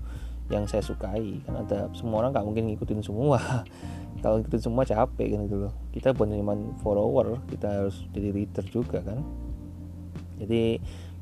[0.51, 1.39] Yang saya sukai.
[1.47, 3.39] Kan ada semua orang nggak mungkin ngikutin semua.
[4.23, 5.73] Kalau ngikutin semua capek kan gitu loh.
[5.95, 6.53] Kita bukan cuma
[6.83, 9.23] follower kita harus jadi leader juga kan.
[10.43, 10.75] Jadi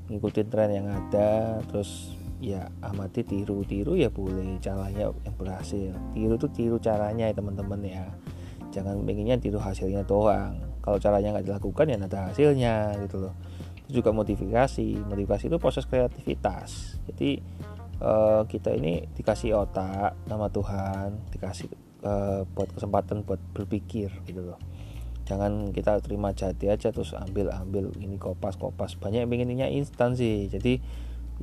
[0.09, 3.61] ngikutin tren yang ada terus ya amati tiru.
[3.69, 4.57] Tiru ya boleh.
[4.57, 5.93] Caranya yang berhasil.
[6.17, 8.09] Tiru tuh tiru caranya ya teman-teman ya.
[8.73, 13.35] Jangan pengennya tiru hasilnya doang kalau caranya nggak dilakukan ya ada hasilnya gitu loh.
[13.83, 16.95] Itu juga modifikasi modifikasi itu proses kreativitas.
[17.11, 17.43] Jadi
[17.99, 21.67] uh, kita ini dikasih otak nama Tuhan dikasih
[22.07, 24.59] uh, buat kesempatan buat berpikir gitu loh.
[25.27, 28.95] Jangan kita terima jadi aja terus ambil ambil ini kopas kopas.
[28.95, 30.47] Banyak yang pengennya instan sih.
[30.47, 30.79] Jadi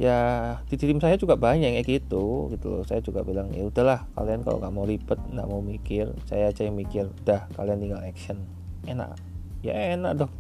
[0.01, 0.19] ya
[0.67, 2.83] di tim saya juga banyak yang kayak gitu gitu loh.
[2.89, 6.65] Saya juga bilang ya udahlah kalian kalau nggak mau ribet nggak mau mikir saya aja
[6.65, 8.41] yang mikir udah kalian tinggal action.
[8.89, 9.34] Enak
[9.65, 10.33] ya enak dong.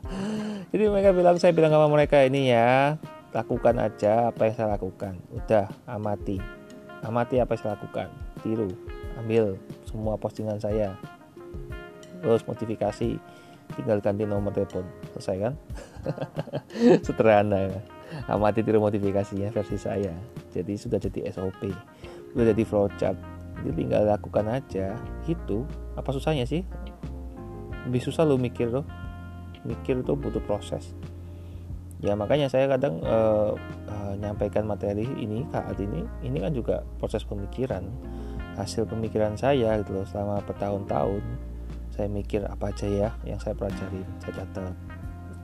[0.74, 2.98] Jadi mereka bilang saya bilang sama mereka ini ya
[3.30, 5.14] lakukan aja apa yang saya lakukan.
[5.30, 6.42] Udah amati.
[7.06, 8.08] Amati apa yang saya lakukan.
[8.42, 8.68] Tiru.
[9.22, 9.54] Ambil
[9.86, 10.98] semua postingan saya.
[12.20, 13.16] Terus modifikasi
[13.78, 14.82] tinggal ganti nomor telepon.
[15.14, 15.54] Selesai kan?
[17.06, 17.80] Sederhana ya.
[18.26, 20.10] Amati tiru modifikasinya versi saya.
[20.50, 21.70] Jadi sudah jadi SOP
[22.30, 23.18] sudah jadi flowchart
[23.60, 24.96] jadi tinggal lakukan aja.
[25.28, 26.64] Itu apa susahnya sih
[27.88, 28.84] lebih susah lo mikir loh
[29.64, 30.96] mikir itu butuh proses.
[32.00, 33.52] Ya makanya saya kadang uh,
[33.92, 37.84] uh, nyampaikan materi ini saat ini ini kan juga proses pemikiran.
[38.56, 41.20] Hasil pemikiran saya gitu loh selama bertahun-tahun
[41.92, 44.74] saya mikir apa aja ya yang saya pelajari saya catat.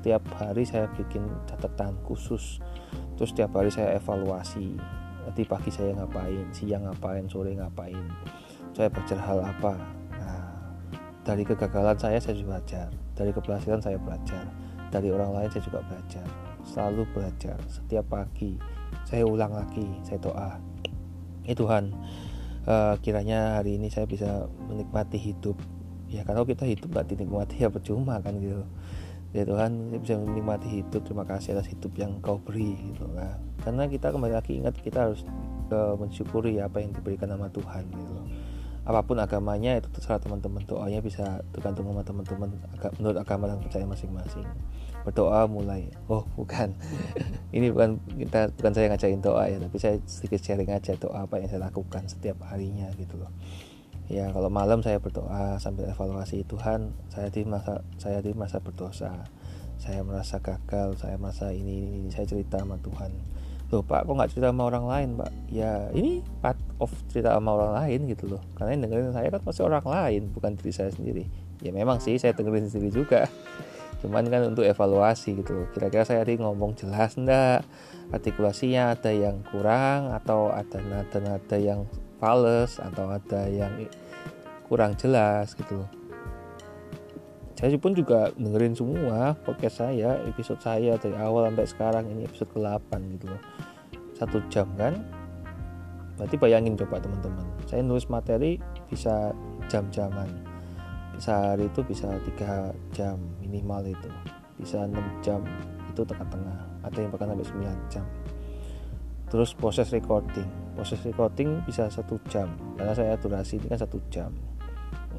[0.00, 2.62] Setiap hari saya bikin catatan khusus
[3.16, 4.76] terus setiap hari saya evaluasi
[5.26, 8.06] nanti pagi saya ngapain siang ngapain sore ngapain
[8.70, 9.74] saya belajar hal apa
[11.26, 12.88] dari kegagalan saya saya juga belajar.
[13.18, 14.46] Dari keberhasilan saya belajar.
[14.94, 16.26] Dari orang lain saya juga belajar.
[16.62, 17.58] Selalu belajar.
[17.66, 18.54] Setiap pagi
[19.02, 20.54] saya ulang lagi saya doa.
[21.42, 21.90] Ya Tuhan
[22.70, 25.58] uh, kiranya hari ini saya bisa menikmati hidup.
[26.06, 28.62] Ya kalau kita hidup nggak dinikmati ya percuma kan gitu.
[29.34, 31.02] Ya Tuhan bisa menikmati hidup.
[31.02, 33.42] Terima kasih atas hidup yang kau beri gitu kan.
[33.66, 35.26] Karena kita kembali lagi ingat kita harus
[35.74, 38.15] uh, mensyukuri apa yang diberikan nama Tuhan gitu
[38.86, 40.62] apa pun agamanya itu terserah teman-teman.
[40.62, 42.54] Doanya bisa tergantung sama teman-teman
[43.02, 44.46] menurut agama dan percaya masing-masing.
[45.02, 45.90] Berdoa mulai.
[46.06, 46.70] Oh bukan.
[47.56, 51.42] Ini bukan kita bukan saya ngajarin doa ya tapi saya sedikit sharing aja doa apa
[51.42, 53.34] yang saya lakukan setiap harinya gitu loh.
[54.06, 59.26] Ya kalau malam saya berdoa sambil evaluasi Tuhan saya di masa saya di masa berdosa.
[59.76, 62.08] Saya merasa gagal saya merasa ini, ini.
[62.14, 63.35] Saya cerita sama Tuhan
[63.72, 65.30] loh pak kok nggak cerita sama orang lain pak?
[65.50, 68.42] Ya ini part of cerita sama orang lain gitu loh.
[68.54, 71.24] Karena yang dengerin saya kan pasti orang lain bukan diri saya sendiri.
[71.64, 73.26] Ya memang sih saya dengerin sendiri juga.
[74.04, 75.66] Cuman kan untuk evaluasi gitu loh.
[75.74, 77.66] Kira-kira saya tadi ngomong jelas ndak
[78.14, 81.82] artikulasinya ada yang kurang atau ada nada-nada yang
[82.22, 83.72] fals atau ada yang
[84.70, 85.95] kurang jelas gitu loh
[87.56, 92.52] saya pun juga dengerin semua podcast saya episode saya dari awal sampai sekarang ini episode
[92.52, 93.42] ke-8 gitu loh.
[94.12, 95.00] Satu jam kan?
[96.20, 97.48] Berarti bayangin coba teman-teman.
[97.64, 98.60] Saya nulis materi
[98.92, 99.32] bisa
[99.72, 100.28] jam-jaman.
[101.16, 104.10] Sehari itu bisa tiga jam minimal itu.
[104.60, 104.92] Bisa 6
[105.24, 105.40] jam
[105.88, 106.60] itu tengah-tengah.
[106.84, 108.04] Ada yang bahkan sampai 9 jam.
[109.32, 110.48] Terus proses recording.
[110.76, 112.52] Proses recording bisa satu jam.
[112.76, 114.55] Karena saya durasi ini kan satu jam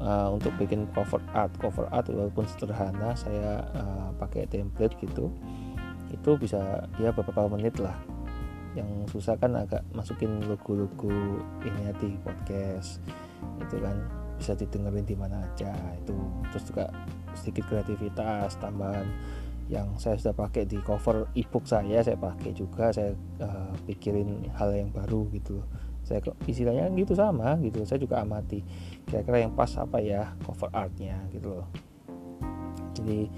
[0.00, 5.30] uh, untuk bikin cover art cover art walaupun sederhana saya uh, pakai template gitu
[6.12, 7.96] itu bisa ya beberapa menit lah.
[8.76, 13.00] Yang susah kan agak masukin logo-logo ini di podcast
[13.60, 13.96] itu kan.
[14.38, 16.14] Bisa didengerin di mana aja itu.
[16.54, 16.84] Terus juga
[17.34, 19.06] sedikit kreativitas tambahan
[19.68, 23.12] yang saya sudah pakai di cover ebook saya saya pakai juga saya
[23.44, 25.60] uh, pikirin hal yang baru gitu
[26.08, 27.84] saya istilahnya gitu sama gitu.
[27.84, 28.64] Saya juga amati
[29.04, 31.68] kira-kira yang pas apa ya cover artnya gitu loh.
[32.96, 33.28] Jadi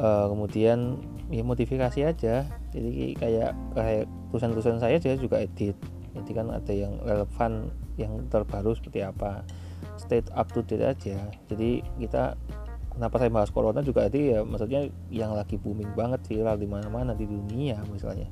[0.00, 0.96] uh, kemudian
[1.28, 2.48] ya modifikasi aja.
[2.72, 5.76] Jadi kayak kayak tulisan-tulisan saya saya juga edit.
[6.16, 7.68] Jadi kan ada yang relevan
[8.00, 9.44] yang terbaru seperti apa.
[10.00, 11.20] State up to date aja.
[11.52, 12.32] Jadi kita
[12.96, 17.12] kenapa saya bahas corona juga jadi ya maksudnya yang lagi booming banget viral di mana-mana
[17.12, 18.24] di dunia misalnya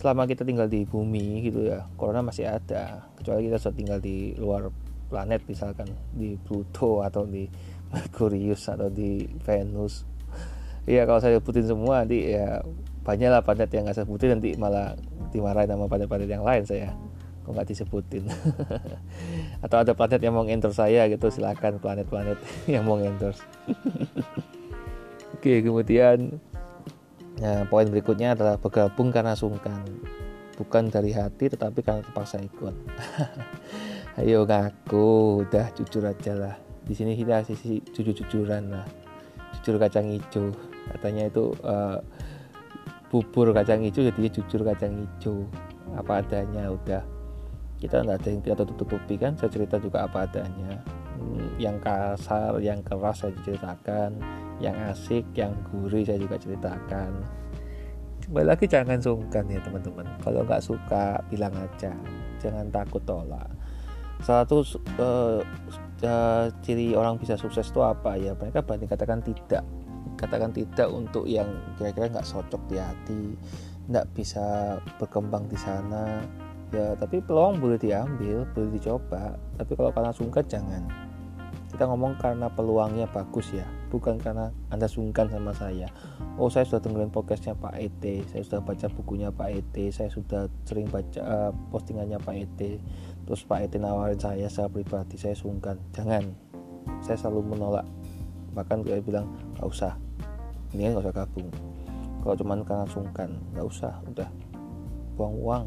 [0.00, 3.12] selama kita tinggal di bumi gitu ya corona masih ada.
[3.20, 4.72] Kecuali kita sudah tinggal di luar
[5.12, 7.44] planet misalkan di Pluto atau di
[7.92, 10.08] Merkurius atau di Venus.
[10.88, 12.64] Iya kalau saya sebutin semua nanti ya
[13.04, 14.96] banyak lah planet yang nggak sebutin nanti malah
[15.36, 16.96] dimarahin sama planet-planet yang lain saya.
[17.44, 18.24] Kok nggak disebutin?
[19.64, 22.40] Atau ada planet yang mau endorse saya gitu silakan planet-planet
[22.72, 23.44] yang mau endorse
[25.40, 26.36] oke kemudian
[27.40, 29.82] nah poin berikutnya adalah bergabung karena sungkan.
[30.60, 32.74] Bukan dari hati tetapi karena terpaksa ikut.
[34.20, 36.54] Ayo ngaku udah jujur aja lah.
[36.84, 38.84] Di sini kita sisi jujur-jujuran lah.
[39.56, 40.52] Jujur kacang hijau.
[40.92, 41.96] Katanya itu uh,
[43.08, 45.48] bubur kacang hijau jadi jujur kacang hijau.
[45.96, 47.00] Apa adanya udah.
[47.80, 49.32] Kita nggak ada yang kita tutup tutupi kan?
[49.40, 50.99] Saya cerita juga apa adanya
[51.60, 54.16] yang kasar yang keras saya ceritakan
[54.60, 57.10] yang asik yang gurih saya juga ceritakan.
[58.20, 60.06] Kembali lagi jangan sungkan ya teman-teman.
[60.20, 61.96] Kalau nggak suka bilang aja.
[62.38, 63.48] Jangan takut tolak.
[64.20, 64.60] Salah satu
[65.00, 65.40] uh,
[66.04, 68.36] uh, ciri orang bisa sukses itu apa ya?
[68.36, 69.64] Mereka berani katakan tidak.
[70.20, 71.48] Katakan tidak untuk yang
[71.80, 73.22] kira-kira nggak cocok di hati
[73.88, 76.22] nggak bisa berkembang di sana.
[76.70, 79.34] Ya tapi peluang boleh diambil boleh dicoba.
[79.56, 81.09] Tapi kalau karena sungkan jangan
[81.70, 85.86] kita ngomong karena peluangnya bagus ya bukan karena anda sungkan sama saya.
[86.38, 90.50] Oh saya sudah dengerin podcastnya Pak ET saya sudah baca bukunya Pak ET saya sudah
[90.66, 92.60] sering baca uh, postingannya Pak ET
[93.26, 95.78] terus Pak ET nawarin saya saya pribadi saya sungkan.
[95.94, 96.34] Jangan
[97.02, 97.86] saya selalu menolak.
[98.50, 99.94] Bahkan dia bilang gak usah
[100.74, 101.48] ini kan gak usah gabung.
[102.20, 104.30] Kalau cuman karena sungkan gak usah udah.
[105.14, 105.64] Buang uang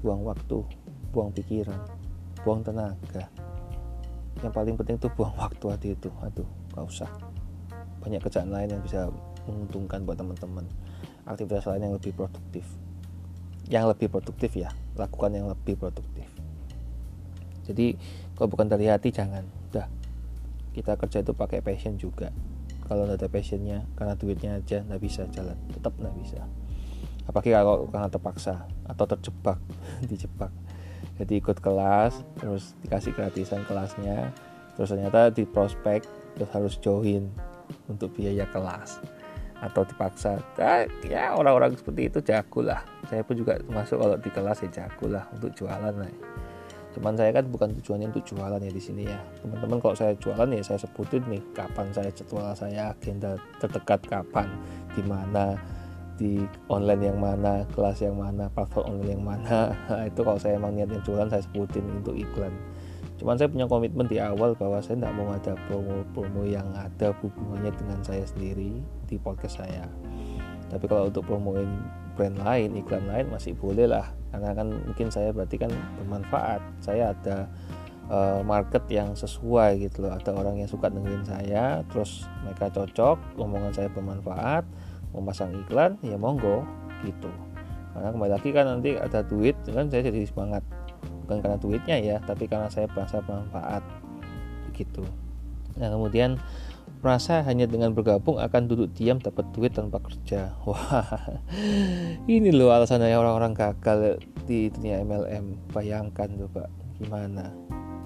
[0.00, 0.64] buang waktu
[1.12, 1.76] buang pikiran
[2.40, 3.28] buang tenaga
[4.40, 6.08] yang paling penting tuh buang waktu hati itu.
[6.22, 7.10] Aduh gak usah.
[8.00, 9.10] Banyak kerjaan lain yang bisa
[9.44, 10.64] menguntungkan buat teman-teman.
[11.26, 12.64] Aktivitas lain yang lebih produktif.
[13.66, 16.28] Yang lebih produktif ya lakukan yang lebih produktif.
[17.64, 17.94] Jadi
[18.34, 19.44] kalau bukan dari hati jangan.
[19.70, 19.86] Udah.
[20.70, 22.30] Kita kerja itu pakai passion juga.
[22.86, 25.56] Kalau nggak ada passionnya karena duitnya aja nggak bisa jalan.
[25.70, 26.40] Tetap nggak bisa.
[27.30, 29.58] Apalagi kalau karena terpaksa atau terjebak
[30.10, 30.50] dijebak
[31.20, 34.32] jadi ikut kelas terus dikasih gratisan kelasnya.
[34.74, 36.00] Terus ternyata di prospek
[36.36, 37.28] terus harus join
[37.92, 39.04] untuk biaya kelas.
[39.60, 40.40] Atau dipaksa.
[40.56, 42.80] Nah, ya orang-orang seperti itu jago lah.
[43.12, 46.08] Saya pun juga masuk kalau di kelas ya jago lah untuk jualan lah.
[46.96, 49.20] Cuman saya kan bukan tujuannya untuk jualan ya di sini ya.
[49.44, 54.48] Teman-teman kalau saya jualan ya saya sebutin nih kapan saya jadwal saya agenda terdekat kapan
[54.96, 55.54] di mana
[56.20, 59.72] di online yang mana kelas yang mana platform online yang mana.
[60.12, 62.52] Itu kalau saya emang niatnya jualan saya sebutin untuk iklan.
[63.16, 67.72] Cuman saya punya komitmen di awal bahwa saya tidak mau ada promo-promo yang ada hubungannya
[67.72, 69.88] dengan saya sendiri di podcast saya.
[70.68, 71.80] Tapi kalau untuk promoin
[72.16, 74.12] brand lain iklan lain masih boleh lah.
[74.28, 76.60] Karena kan mungkin saya berarti kan bermanfaat.
[76.84, 77.48] Saya ada
[78.12, 80.12] uh, market yang sesuai gitu loh.
[80.12, 84.64] Ada orang yang suka dengerin saya terus mereka cocok omongan saya bermanfaat
[85.14, 86.62] memasang iklan ya monggo
[87.02, 87.30] gitu
[87.94, 90.62] karena kembali lagi kan nanti ada duit kan saya jadi semangat
[91.26, 93.82] bukan karena duitnya ya tapi karena saya merasa bermanfaat
[94.70, 95.02] begitu
[95.78, 96.38] nah kemudian
[97.00, 100.52] merasa hanya dengan bergabung akan duduk diam dapat duit tanpa kerja.
[100.68, 101.40] Wah,
[102.28, 105.72] ini loh alasannya orang-orang gagal di dunia MLM.
[105.72, 106.68] Bayangkan coba
[107.00, 107.48] gimana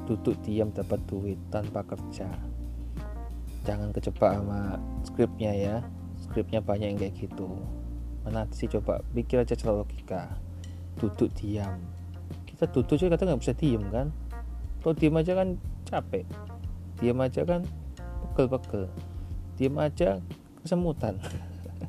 [0.07, 2.31] duduk diam dapat duit tanpa kerja.
[3.67, 5.77] Jangan kejebak sama skripnya ya.
[6.35, 7.47] Skripnya banyak yang kayak gitu.
[8.27, 10.35] Mana sih coba pikir aja cara logika.
[10.99, 11.79] Duduk diam.
[12.43, 14.11] Kita duduk aja kadang nggak bisa diem kan.
[14.83, 15.49] Kalau diem aja kan
[15.87, 16.27] capek.
[16.99, 17.63] Diem aja kan
[18.35, 18.91] pegel-pegel
[19.55, 20.19] diam aja
[20.67, 21.15] kesemutan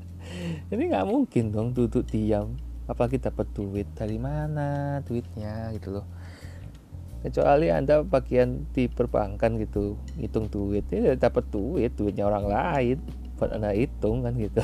[0.71, 2.53] ini nggak mungkin dong duduk diam
[2.85, 6.05] apalagi dapat duit dari mana duitnya gitu loh
[7.25, 12.97] kecuali anda bagian di perbankan gitu hitung duit ini dapat duit duitnya orang lain
[13.35, 14.63] buat anda hitung kan gitu.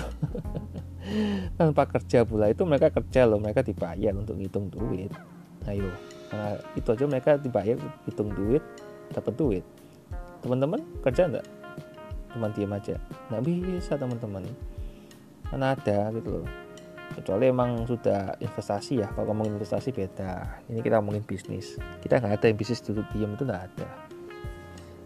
[1.59, 5.11] Tanpa kerja pula itu mereka kerja loh mereka dibayar untuk ngitung duit.
[5.67, 5.91] Ayo
[6.33, 8.63] nah, itu aja mereka dibayar hitung duit
[9.11, 9.65] dapat duit.
[10.41, 11.45] Teman-teman kerja enggak?
[12.31, 12.95] Cuma diam aja.
[13.27, 14.43] Nggak bisa teman-teman.
[15.51, 16.47] Mana ada gitu loh.
[17.11, 19.07] Kecuali emang sudah investasi ya.
[19.11, 20.63] Kalau ngomongin investasi beda.
[20.71, 21.75] Ini kita ngomongin bisnis.
[21.99, 24.10] Kita nggak ada yang bisnis duduk diam itu nggak ada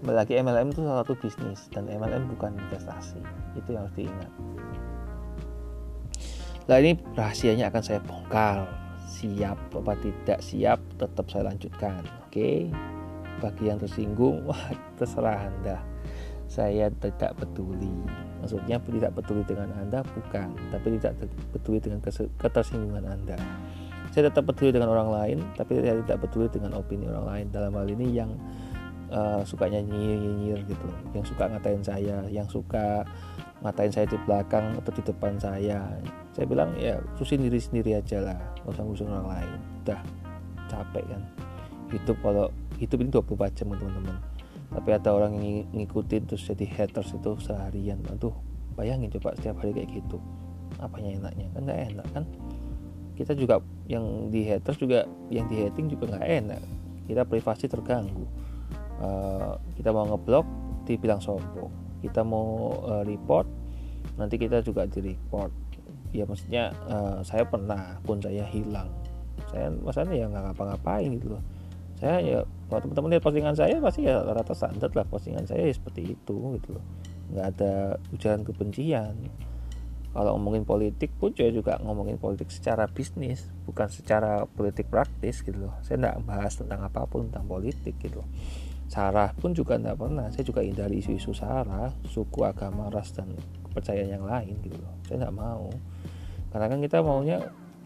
[0.04, 3.24] lagi MLM itu salah satu bisnis dan MLM bukan investasi
[3.56, 4.32] itu yang harus diingat
[6.66, 8.66] Nah ini rahasianya akan saya bongkar.
[9.06, 12.02] Siap apa tidak siap tetap saya lanjutkan.
[12.26, 12.70] Oke.
[13.38, 15.78] Bagi yang tersinggung, wah terserah Anda.
[16.50, 17.94] Saya tidak peduli.
[18.42, 21.18] Maksudnya tidak peduli dengan Anda bukan, tapi tidak
[21.54, 22.00] peduli dengan
[22.38, 23.38] ketersinggungan Anda.
[24.14, 27.46] Saya tetap peduli dengan orang lain, tapi saya tidak peduli dengan opini orang lain.
[27.50, 28.32] Dalam hal ini yang
[29.12, 33.06] uh, suka nyinyir-nyinyir gitu, yang suka ngatain saya, yang suka
[33.66, 35.82] ngatain saya di belakang atau di depan saya.
[36.36, 39.60] Saya bilang ya urusin diri sendiri aja lah nggak usah ngurusin orang lain.
[39.86, 40.02] Udah
[40.68, 41.22] capek kan.
[41.90, 42.46] Hidup kalau
[42.78, 44.18] hidup ini 24 jam teman-teman.
[44.70, 48.02] Tapi ada orang yang ngikutin terus jadi haters itu seharian.
[48.12, 48.36] Aduh
[48.76, 50.22] bayangin coba setiap hari kayak gitu.
[50.78, 51.48] Apanya enaknya?
[51.56, 52.24] Kan nggak enak kan?
[53.16, 56.62] Kita juga yang di haters juga yang di hating juga nggak enak.
[57.08, 58.45] Kita privasi terganggu
[59.02, 60.46] uh, kita mau ngeblok
[60.86, 61.72] dibilang sombong.
[62.00, 63.48] Kita mau uh, report
[64.16, 65.50] nanti kita juga di report
[66.14, 68.88] ya maksudnya uh, saya pernah pun saya hilang.
[69.52, 71.44] Saya maksudnya ya nggak ngapa-ngapain gitu loh.
[72.00, 72.40] Saya ya
[72.72, 76.36] kalau teman-teman lihat postingan saya pasti ya rata standar lah postingan saya ya seperti itu
[76.62, 76.86] gitu loh.
[77.34, 77.74] Nggak ada
[78.16, 79.16] ujaran kebencian.
[80.16, 85.68] Kalau ngomongin politik pun saya juga ngomongin politik secara bisnis bukan secara politik praktis gitu
[85.68, 85.76] loh.
[85.84, 88.30] Saya nggak bahas tentang apa pun tentang politik gitu loh
[88.86, 90.30] Sarah pun juga tidak pernah.
[90.30, 93.34] Saya juga hindari isu-isu Sarah suku agama ras dan
[93.70, 94.96] kepercayaan yang lain gitu loh.
[95.06, 95.68] Saya nggak mau.
[96.54, 97.38] Karena kan kita maunya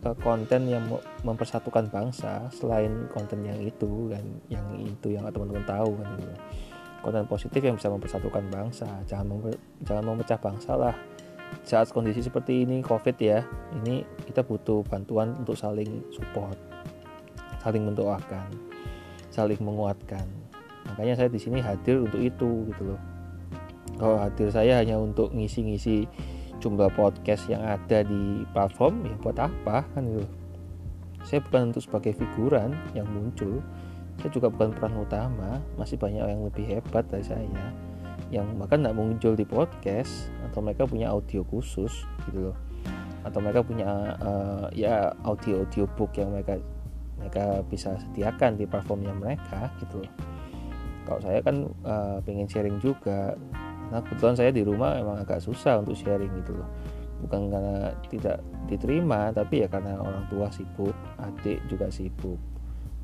[0.05, 0.85] uh, konten yang
[1.25, 6.33] mempersatukan bangsa selain konten yang itu kan yang itu yang teman-teman tahu kan gitu.
[6.99, 8.87] Konten positif yang bisa mempersatukan bangsa.
[9.07, 9.55] Jangan mem
[9.87, 10.95] jangan memecah bangsa lah.
[11.65, 13.41] Saat kondisi seperti ini covid ya
[13.81, 16.53] ini kita butuh bantuan untuk saling support
[17.59, 18.47] saling mendoakan
[19.29, 20.25] saling menguatkan
[20.93, 22.99] makanya saya di sini hadir untuk itu gitu loh.
[23.99, 26.07] Kalau hadir saya hanya untuk ngisi-ngisi
[26.59, 30.27] jumlah podcast yang ada di platform ya buat apa kan gitu
[31.27, 33.59] saya bukan untuk sebagai figuran yang muncul.
[34.19, 35.59] Saya juga bukan peran utama.
[35.75, 37.43] Masih banyak yang lebih hebat dari saya
[38.29, 42.57] yang bahkan tidak muncul di podcast atau mereka punya audio khusus gitu loh.
[43.25, 46.57] Atau mereka punya uh, ya audio audio book yang mereka
[47.19, 50.38] mereka bisa sediakan di platformnya mereka gitu loh
[51.07, 53.35] kalau saya kan uh, pengen sharing juga.
[53.89, 56.69] Nah kebetulan saya di rumah emang agak susah untuk sharing gitu loh.
[57.19, 58.39] Bukan karena tidak
[58.71, 62.37] diterima tapi ya karena orang tua sibuk adik juga sibuk.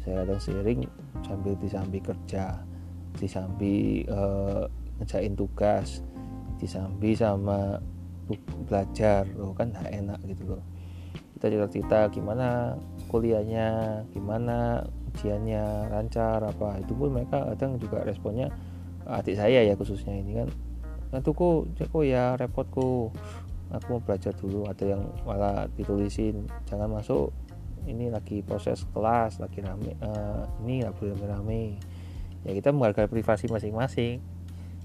[0.04, 0.82] Saya kadang sharing
[1.26, 2.62] sambil disambi kerja
[3.16, 4.68] disambi uh,
[5.00, 6.04] ngejain tugas
[6.62, 7.82] disambi sama
[8.70, 9.28] belajar.
[9.36, 10.64] Loh kan enak gitu loh.
[11.36, 12.80] Kita cerita-cerita gimana
[13.12, 18.52] kuliahnya gimana ujiannya lancar apa itu pun mereka kadang juga responnya
[19.08, 20.50] adik saya ya khususnya ini kan.
[21.14, 23.14] Nantuku Joko ya repotku.
[23.74, 27.32] Aku mau belajar dulu ada yang malah ditulisin jangan masuk.
[27.86, 31.78] Ini lagi proses kelas lagi rame uh, ini lagi rame-rame.
[32.46, 34.22] Ya kita menghargai privasi masing-masing.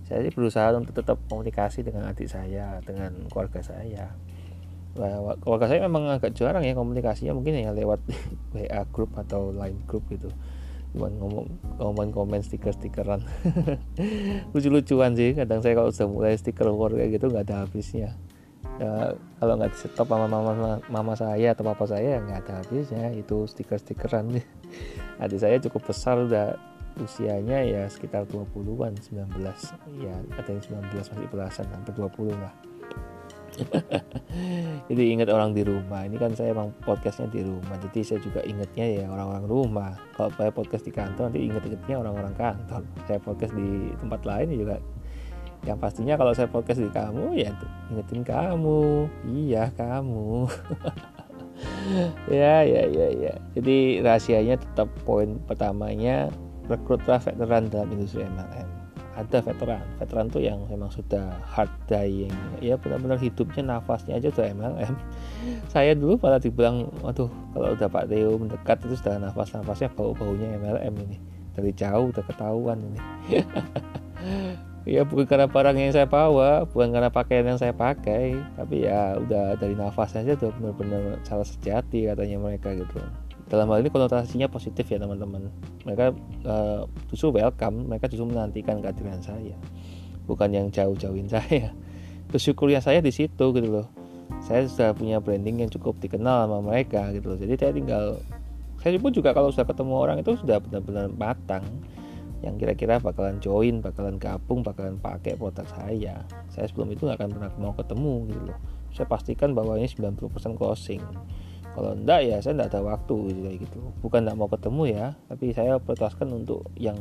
[0.09, 4.11] Saya sih berusaha untuk tetap komunikasi dengan adik saya dengan keluarga saya
[4.99, 8.03] Nah, keluarga saya memang agak jarang ya komunikasinya mungkin ya lewat
[8.55, 10.27] WA grup atau line grup gitu.
[10.91, 11.47] Cuman ngomong
[11.79, 13.23] ngomong komen stiker stikeran
[14.53, 18.19] lucu-lucuan sih kadang saya kalau sudah mulai stiker kayak gitu nggak ada habisnya.
[18.81, 23.15] Ya, kalau nggak di stop sama mama, mama saya atau papa saya nggak ada habisnya.
[23.15, 24.35] Itu stiker stikeran
[25.23, 26.59] adik saya cukup besar udah
[26.99, 29.31] usianya ya sekitar 20-an 19
[30.03, 32.51] ya ada yang 19 masih belasan hampir 20 lah
[34.91, 36.07] jadi ingat orang di rumah.
[36.07, 37.77] Ini kan saya emang podcastnya di rumah.
[37.89, 39.93] Jadi saya juga ingatnya ya orang-orang rumah.
[40.17, 42.83] Kalau saya podcast di kantor nanti inget-ingetnya orang-orang kantor.
[43.05, 44.77] Saya podcast di tempat lain juga.
[45.69, 47.53] Yang pastinya kalau saya podcast di kamu ya
[47.93, 49.09] ingetin kamu.
[49.27, 50.31] Iya kamu.
[52.33, 53.35] Ya ya ya ya.
[53.53, 56.33] Jadi rahasianya tetap poin pertamanya
[56.73, 58.70] rekrutlah veteran dalam industri MLM
[59.21, 59.85] ada veteran.
[60.01, 62.33] Veteran tuh yang memang sudah hard dying.
[62.65, 64.95] Ya benar-benar hidupnya nafasnya aja udah MLM
[65.73, 70.95] saya dulu pada dibilang waduh kalau udah Pak Teo mendekat itu sudah nafas-nafasnya bau-baunya MLM
[71.09, 71.17] ini.
[71.55, 73.01] Dari jauh udah ketahuan ini.
[74.89, 79.21] Ya bukan karena barang yang saya bawa bukan karena pakaian yang saya pakai tapi ya
[79.21, 82.97] udah dari nafasnya aja udah benar-benar salah sejati katanya mereka gitu
[83.51, 85.51] dalam hal ini konotasinya positif ya teman-teman.
[85.83, 86.15] Mereka
[86.47, 89.59] uh, justru welcome mereka justru menantikan kehadiran saya.
[90.31, 91.75] Bukan yang jauh-jauhin saya.
[92.31, 93.91] Bersyukurnya saya di situ gitu loh.
[94.39, 97.39] Saya sudah punya branding yang cukup dikenal sama mereka gitu loh.
[97.43, 98.05] Jadi saya tinggal
[98.79, 101.67] saya pun juga kalau sudah ketemu orang itu sudah benar-benar matang.
[102.41, 106.25] Yang kira-kira bakalan join, bakalan gabung, bakalan pakai produk saya.
[106.55, 108.59] Saya sebelum itu nggak akan pernah mau ketemu gitu loh.
[108.91, 110.19] saya pastikan bahwa ini 90%
[110.59, 110.99] closing
[111.71, 113.79] kalau enggak ya saya enggak ada waktu gitu kayak gitu.
[114.03, 116.99] Bukan enggak mau ketemu ya tapi saya prioritaskan untuk yang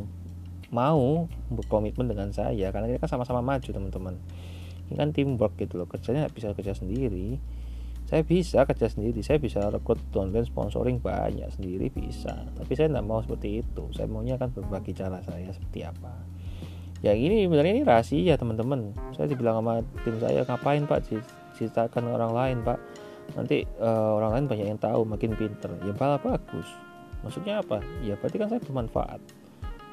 [0.69, 4.15] mau berkomitmen dengan saya karena kita kan sama-sama maju teman-teman.
[4.89, 7.41] Ini kan teamwork gitu loh kerjanya bisa kerja sendiri.
[8.09, 12.49] Saya bisa kerja sendiri saya bisa rekrut downline sponsoring banyak sendiri bisa.
[12.57, 13.83] Tapi saya tidak mau seperti itu.
[13.93, 16.13] Saya maunya kan berbagi cara saya seperti apa.
[16.99, 18.93] Ya ini sebenarnya ini rahasia teman-teman.
[19.13, 20.99] Saya dibilang sama tim saya ngapain pak?
[21.57, 22.77] Ceritakan orang lain pak
[23.37, 25.69] nanti uh, orang lain banyak yang tahu makin pinter.
[25.85, 26.65] Ya malah bagus.
[27.21, 27.83] Maksudnya apa?
[28.01, 29.19] Ya berarti kan saya bermanfaat.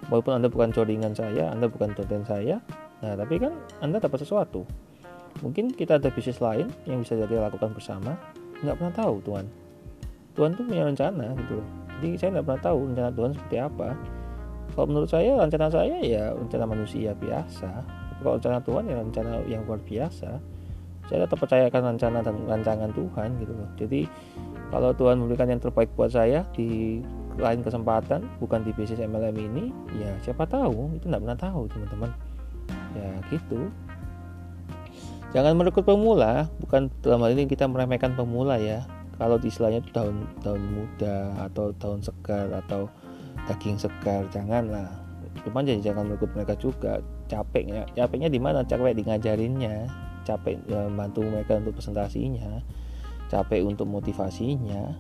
[0.07, 2.63] Walaupun anda bukan codingan saya anda bukan dosen saya
[2.97, 3.53] nah tapi kan
[3.85, 4.65] anda dapat sesuatu.
[5.45, 8.17] Mungkin kita ada bisnis lain yang bisa jadi lakukan bersama.
[8.65, 9.47] Nggak pernah tahu Tuhan.
[10.33, 11.69] Tuhan tuh punya rencana gitu loh.
[12.01, 13.89] Jadi saya nggak pernah tahu rencana Tuhan seperti apa.
[14.73, 17.71] Kalau menurut saya rencana saya ya rencana manusia biasa.
[18.25, 20.56] Kalau rencana Tuhan ya rencana yang luar biasa
[21.07, 23.69] saya tetap percayakan rencana dan rancangan Tuhan gitu loh.
[23.79, 24.01] Jadi
[24.75, 26.99] kalau Tuhan memberikan yang terbaik buat saya di
[27.37, 32.11] lain kesempatan bukan di bisnis MLM ini ya siapa tahu itu nggak pernah tahu teman-teman.
[32.99, 33.71] Ya gitu.
[35.31, 38.83] Jangan merekrut pemula bukan dalam hal ini kita meremehkan pemula ya.
[39.17, 41.17] Kalau di istilahnya itu tahun tahun muda
[41.49, 42.91] atau tahun segar atau
[43.47, 44.91] daging segar janganlah.
[45.47, 46.99] Cuman jadi jangan merekrut mereka juga.
[47.31, 48.67] Capeknya capeknya di mana?
[48.67, 52.67] Capek di ngajarinnya capek ya, bantu mereka untuk presentasinya
[53.27, 54.95] capek untuk motivasinya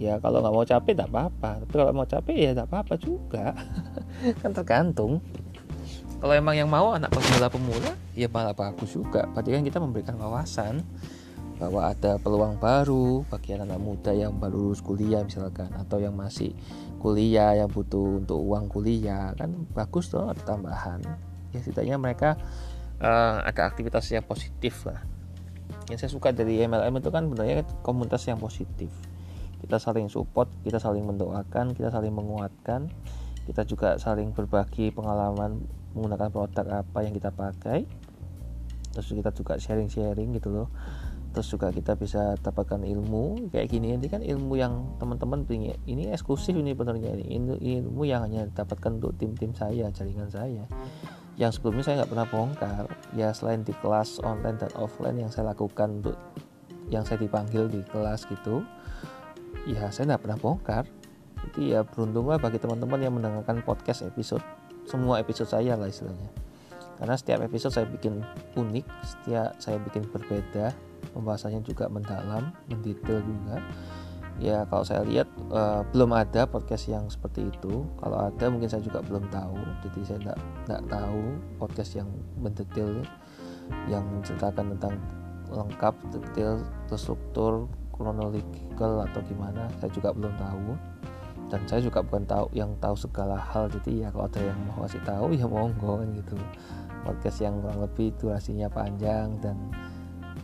[0.00, 1.50] ya kalau nggak mau capek tidak apa-apa.
[1.60, 3.52] Tapi kalau mau capek ya tidak apa-apa juga.
[4.40, 5.20] Kan tergantung.
[6.20, 9.24] Kalau emang yang mau anak pemula-pemula ya malah bagus juga.
[9.32, 10.84] Berarti kan kita memberikan wawasan
[11.56, 16.52] bahwa ada peluang baru bagi anak, muda yang baru lulus kuliah misalkan atau yang masih
[17.00, 19.32] kuliah yang butuh untuk uang kuliah.
[19.32, 21.00] Kan bagus dong ada tambahan.
[21.56, 22.36] Ya setidaknya mereka
[23.00, 25.00] uh, ada aktivitas yang positif lah.
[25.90, 28.92] Yang saya suka dari MLM itu kan sebenarnya komunitas yang positif.
[29.60, 32.88] Kita saling support kita saling mendoakan kita saling menguatkan.
[33.44, 35.58] Kita juga saling berbagi pengalaman
[35.96, 37.82] menggunakan produk apa yang kita pakai.
[38.94, 40.68] Terus kita juga sharing-sharing gitu loh.
[41.30, 43.50] Terus juga kita bisa dapatkan ilmu.
[43.50, 45.74] Kayak gini ini kan ilmu yang teman-teman punya.
[45.86, 47.14] Ini eksklusif ini benernya.
[47.14, 50.66] Ini ilmu yang hanya dapatkan untuk tim-tim saya jaringan saya
[51.40, 52.84] yang sebelumnya saya nggak pernah bongkar.
[53.16, 56.20] Ya selain di kelas online dan offline yang saya lakukan untuk
[56.92, 58.60] yang saya dipanggil di kelas gitu
[59.64, 60.84] ya saya nggak pernah bongkar.
[61.40, 64.44] Jadi ya beruntunglah bagi teman-teman yang mendengarkan podcast episode
[64.84, 66.28] semua episode saya lah istilahnya.
[67.00, 68.20] Karena setiap episode saya bikin
[68.60, 70.76] unik setiap saya bikin berbeda
[71.16, 73.64] pembahasannya juga mendalam mendetail juga
[74.40, 77.84] ya kalau saya lihat uh, belum ada podcast yang seperti itu.
[78.00, 79.60] Kalau ada mungkin saya juga belum tahu.
[79.84, 81.22] Jadi saya tidak tidak tahu
[81.60, 82.08] podcast yang
[82.40, 82.90] mendetail
[83.86, 84.94] yang menceritakan tentang
[85.52, 90.66] lengkap detail terstruktur kronologikal atau gimana saya juga belum tahu.
[91.50, 93.68] Dan saya juga bukan tahu yang tahu segala hal.
[93.68, 96.40] Jadi ya kalau ada yang mau kasih tahu ya monggo gitu.
[97.04, 99.56] Podcast yang kurang lebih durasinya panjang dan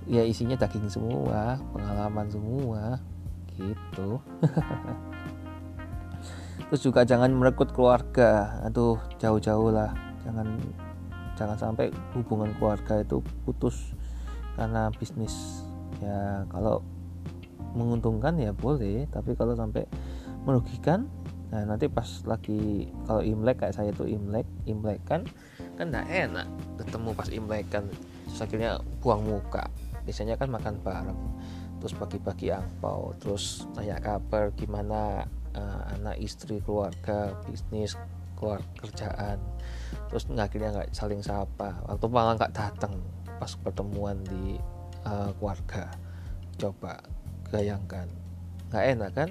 [0.05, 2.97] ya isinya daging semua pengalaman semua
[3.57, 4.21] gitu.
[6.67, 8.61] Terus juga jangan merekrut keluarga.
[8.67, 9.95] Aduh jauh-jauh lah.
[10.27, 10.59] Jangan
[11.39, 13.95] jangan sampai hubungan keluarga itu putus
[14.59, 15.63] karena bisnis.
[16.03, 16.83] Ya kalau
[17.77, 19.85] menguntungkan ya boleh tapi kalau sampai
[20.49, 21.13] merugikan
[21.47, 25.23] nah nanti pas lagi kalau imlek kayak saya tuh imlek imlek kan
[25.79, 26.49] kan nggak enak
[26.83, 27.85] ketemu pas imlek kan.
[28.27, 29.71] Terus akhirnya buang muka.
[30.03, 31.21] Biasanya kan makan bareng
[31.79, 37.97] terus bagi-bagi angpau terus tanya kabar gimana uh, anak istri keluarga bisnis
[38.37, 39.41] keluar kerjaan.
[40.12, 41.81] Terus akhirnya nggak saling sapa.
[41.89, 43.01] Waktu malah nggak datang
[43.41, 44.61] pas pertemuan di
[45.09, 45.89] uh, keluarga.
[46.61, 47.01] Coba
[47.49, 48.07] bayangkan
[48.70, 49.31] nggak enak kan?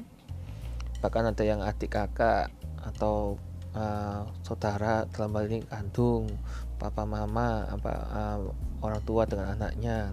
[0.99, 2.49] Bahkan ada yang adik kakak
[2.81, 3.37] atau
[3.77, 6.29] uh, saudara dalam hal ini kandung
[6.75, 8.39] papa mama apa uh,
[8.83, 10.11] orang tua dengan anaknya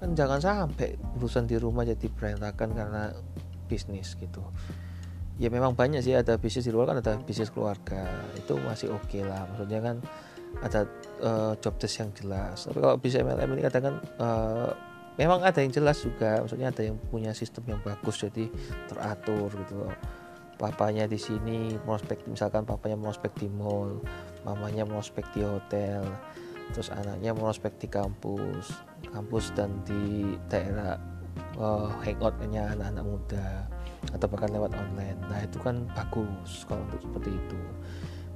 [0.00, 3.12] kan jangan sampai urusan di rumah jadi berantakan karena
[3.68, 4.40] bisnis gitu.
[5.36, 8.08] Ya memang banyak sih ada bisnis di luar kan ada bisnis keluarga.
[8.36, 9.44] Itu masih oke okay lah.
[9.52, 9.96] Maksudnya kan
[10.64, 10.80] ada
[11.20, 12.64] uh, job desk yang jelas.
[12.64, 14.70] Tapi kalau bisnis MLM ini kadang kan uh,
[15.20, 16.40] memang ada yang jelas juga.
[16.40, 18.48] Maksudnya ada yang punya sistem yang bagus jadi
[18.88, 19.84] teratur gitu.
[19.84, 19.94] Loh
[20.60, 24.04] papanya di sini prospek misalkan papanya prospek di mall
[24.44, 26.04] mamanya prospek di hotel
[26.70, 28.72] terus anaknya prospek di kampus
[29.10, 30.96] kampus dan di daerah
[31.58, 33.48] uh, hangoutnya anak-anak muda
[34.16, 35.18] atau bahkan lewat online.
[35.28, 37.60] Nah itu kan bagus kalau untuk seperti itu.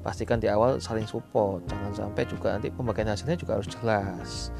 [0.04, 4.52] Pastikan di awal saling support jangan sampai juga nanti pembagian hasilnya juga harus jelas.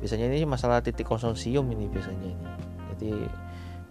[0.00, 2.48] Biasanya ini masalah titik konsorsium ini biasanya ini.
[2.96, 3.12] Jadi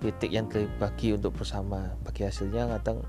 [0.01, 1.93] titik yang dibagi untuk bersama.
[2.01, 3.05] Bagi hasilnya kadang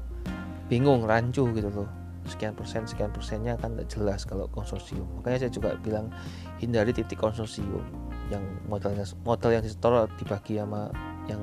[0.68, 5.06] bingung rancu gitu loh sekian persen sekian persennya kan tidak jelas kalau konsorsium.
[5.18, 6.10] Makanya saya juga bilang
[6.58, 7.82] hindari titik konsorsium
[8.28, 10.90] yang modelnya model yang disetor dibagi sama
[11.30, 11.42] yang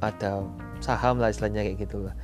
[0.00, 0.44] ada
[0.80, 2.14] saham lah istilahnya kayak gitulah.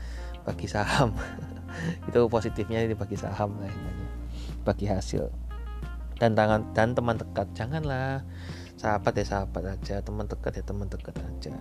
[0.44, 1.12] Bagi saham.
[2.08, 4.08] Itu positifnya dibagi saham lah istilahnya.
[4.64, 5.28] Bagi hasil.
[6.16, 7.48] Dan tangan dan teman dekat.
[7.52, 8.24] Janganlah.
[8.76, 11.56] Sahabat ya sahabat aja teman dekat ya teman dekat aja.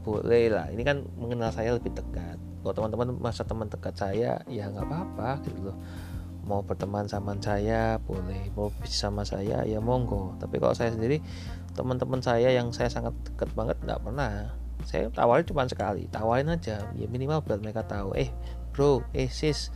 [0.00, 0.72] Boleh lah.
[0.72, 5.40] Ini kan mengenal saya lebih dekat kalau teman-teman masa teman dekat saya ya nggak apa-apa
[5.48, 5.76] gitu loh.
[6.44, 8.52] Mau berteman sama saya boleh.
[8.52, 10.36] Mau bisa sama saya ya monggo.
[10.36, 11.24] Tapi kalau saya sendiri
[11.72, 14.52] teman-teman saya yang saya sangat dekat banget nggak pernah.
[14.84, 16.84] Saya tawarin cuma sekali tawarin aja.
[16.96, 18.28] Ya minimal biar mereka tahu eh
[18.76, 19.72] bro eh sis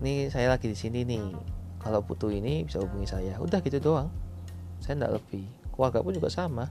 [0.00, 1.32] ini saya lagi di sini nih.
[1.80, 3.40] Kalau butuh ini bisa hubungi saya.
[3.40, 4.12] Udah gitu doang.
[4.84, 5.48] Saya tidak lebih.
[5.72, 6.68] Keluarga pun juga sama.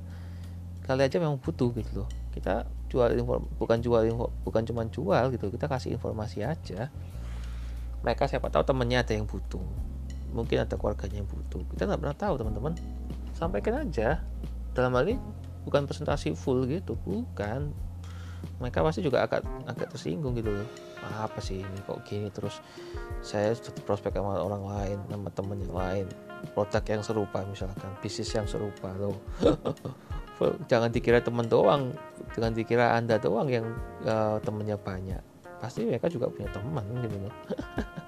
[0.86, 2.10] Kali aja memang butuh gitu loh.
[2.36, 6.90] Kita jual inform bukan jual info bukan cuma jual gitu kita kasih informasi aja.
[8.02, 9.62] Mereka siapa tahu temennya ada yang butuh.
[10.32, 11.64] Mungkin ada keluarganya yang butuh.
[11.76, 12.74] Kita nggak pernah tahu teman-teman.
[13.36, 14.22] Sampaikan aja.
[14.72, 15.18] Dalam hal ini
[15.68, 17.74] bukan presentasi full gitu bukan.
[18.62, 20.68] Mereka pasti juga agak agak tersinggung gitu loh.
[21.04, 22.30] Apa sih ini kok gini?
[22.30, 22.62] Terus
[23.26, 23.52] saya
[23.84, 26.08] prospek sama orang lain sama temen lain.
[26.54, 29.18] Produk yang serupa misalkan bisnis yang serupa loh
[30.70, 31.94] jangan dikira temen doang
[32.38, 33.66] jangan dikira anda doang yang
[34.06, 35.22] uh, temennya banyak.
[35.58, 37.36] Pasti mereka juga punya teman gitu loh.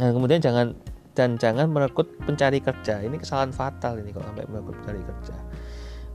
[0.00, 0.72] Nah kemudian jangan
[1.12, 3.04] dan jangan merekrut pencari kerja.
[3.04, 5.36] Ini kesalahan fatal ini kalau sampai merekrut pencari kerja.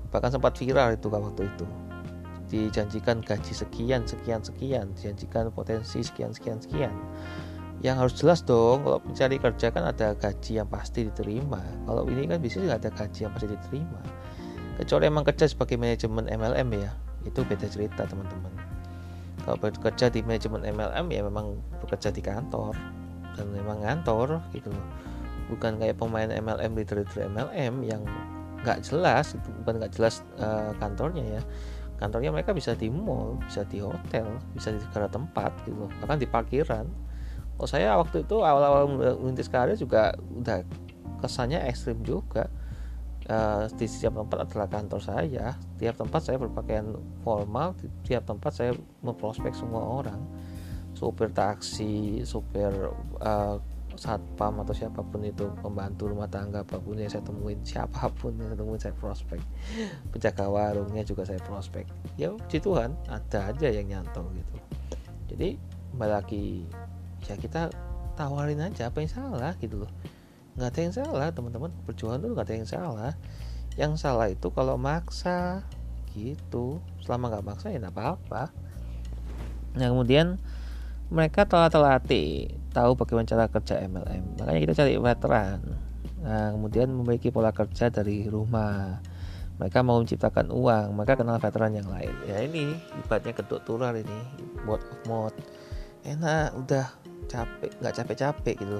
[0.09, 1.65] Bahkan sempat viral itu waktu itu.
[2.49, 4.89] Dijanjikan gaji sekian sekian sekian.
[4.97, 6.95] Dijanjikan potensi sekian sekian sekian.
[7.85, 11.61] Yang harus jelas dong kalau mencari kerja kan ada gaji yang pasti diterima.
[11.85, 14.01] Kalau ini kan bisnis nggak ada gaji yang pasti diterima
[14.75, 16.91] kecuali emang kerja sebagai manajemen MLM ya.
[17.23, 18.51] Itu beda cerita teman-teman.
[19.45, 22.75] Kalau bekerja di manajemen MLM ya memang bekerja di kantor.
[23.35, 24.71] Dan memang ngantor gitu
[25.45, 28.01] bukan kayak pemain MLM leader-leader MLM yang
[28.65, 31.41] nggak jelas bukan nggak jelas uh, kantornya ya.
[31.95, 36.27] Kantornya mereka bisa di mall bisa di hotel bisa di segala tempat gitu bahkan di
[36.27, 36.87] parkiran.
[37.55, 40.65] Oh saya waktu itu awal-awal merintis karir juga udah
[41.23, 42.51] kesannya ekstrim juga
[43.29, 45.55] uh, di setiap tempat adalah kantor saya.
[45.77, 46.95] Tiap tempat saya berpakaian
[47.25, 48.71] formal di tiap tempat saya
[49.01, 50.21] memprospek semua orang.
[50.95, 52.71] Supir taksi supir
[53.19, 53.57] uh,
[53.95, 58.35] satpam atau siapa pun itu pembantu rumah tangga apa pun yang saya temuin siapa pun
[58.35, 59.39] yang saya temuin saya prospek.
[60.11, 61.87] Penjaga warungnya juga saya prospek.
[62.19, 64.55] Ya puji Tuhan ada aja yang nyantol gitu.
[65.31, 65.57] Jadi
[65.95, 66.45] kembali lagi
[67.25, 67.71] ya kita
[68.15, 69.91] tawarin aja apa yang salah gitu loh
[70.55, 71.71] nggak ada yang salah teman-teman.
[71.83, 73.13] Perjuangan tuh nggak ada yang salah.
[73.75, 75.67] Yang salah itu kalau maksa.
[76.15, 76.79] Gitu.
[77.03, 78.51] Selama nggak maksa ya nggak apa-apa.
[79.75, 80.39] Nah kemudian
[81.11, 85.59] mereka telah terlatih tahu bagaimana cara kerja MLM makanya kita cari veteran.
[86.23, 89.03] Nah kemudian memiliki pola kerja dari rumah.
[89.55, 90.95] Mereka mau menciptakan uang.
[90.95, 92.11] Mereka kenal veteran yang lain.
[92.27, 94.19] Ya ini ibaratnya kedok tular ini.
[94.65, 95.35] Of mouth
[96.07, 96.87] enak udah
[97.27, 97.71] capek.
[97.83, 98.79] Nggak capek-capek gitu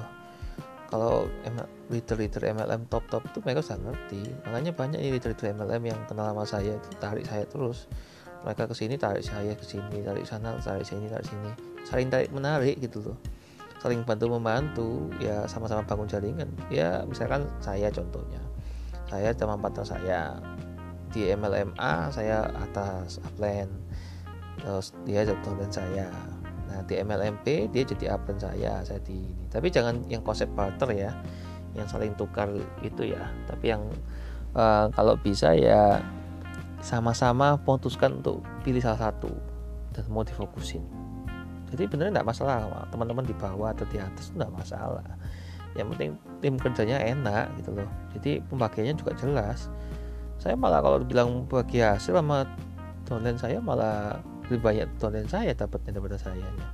[0.89, 1.25] kalau
[1.89, 4.21] leader-leader MLM top-top itu mereka sudah ngerti.
[4.45, 7.89] Makanya banyak leader-leader MLM yang kenal sama saya itu tarik saya terus.
[8.45, 11.51] Mereka ke sini tarik saya ke sini tarik sana tarik sini tarik sini.
[11.86, 13.17] Saling tarik menarik gitu loh.
[13.81, 16.49] Saling bantu membantu ya sama-sama bangun jaringan.
[16.69, 18.41] Ya misalkan saya contohnya.
[19.09, 20.19] Saya sama partner saya
[21.13, 23.69] di MLMA saya atas upline.
[24.61, 26.09] Terus dia jadi saya
[26.76, 29.47] nah di MLMP dia jadi upline saya saya di ini.
[29.47, 31.15] Tapi jangan yang konsep barter ya
[31.71, 32.51] yang saling tukar
[32.84, 33.32] itu ya.
[33.47, 33.88] Tapi yang
[34.51, 36.03] uh, kalau bisa ya
[36.84, 39.32] sama-sama putuskan untuk pilih salah satu
[39.95, 40.84] dan mau difokusin.
[41.71, 45.07] Jadi benernya nggak masalah teman-teman di bawah atau di atas nggak masalah.
[45.80, 46.11] Yang penting
[46.43, 47.88] tim kerjanya enak gitu loh.
[48.11, 49.71] Jadi pembagiannya juga jelas.
[50.43, 52.43] Saya malah kalau bilang bagi hasil sama
[53.07, 56.69] downline saya malah lebih banyak downline saya dapatnya daripada saya ya.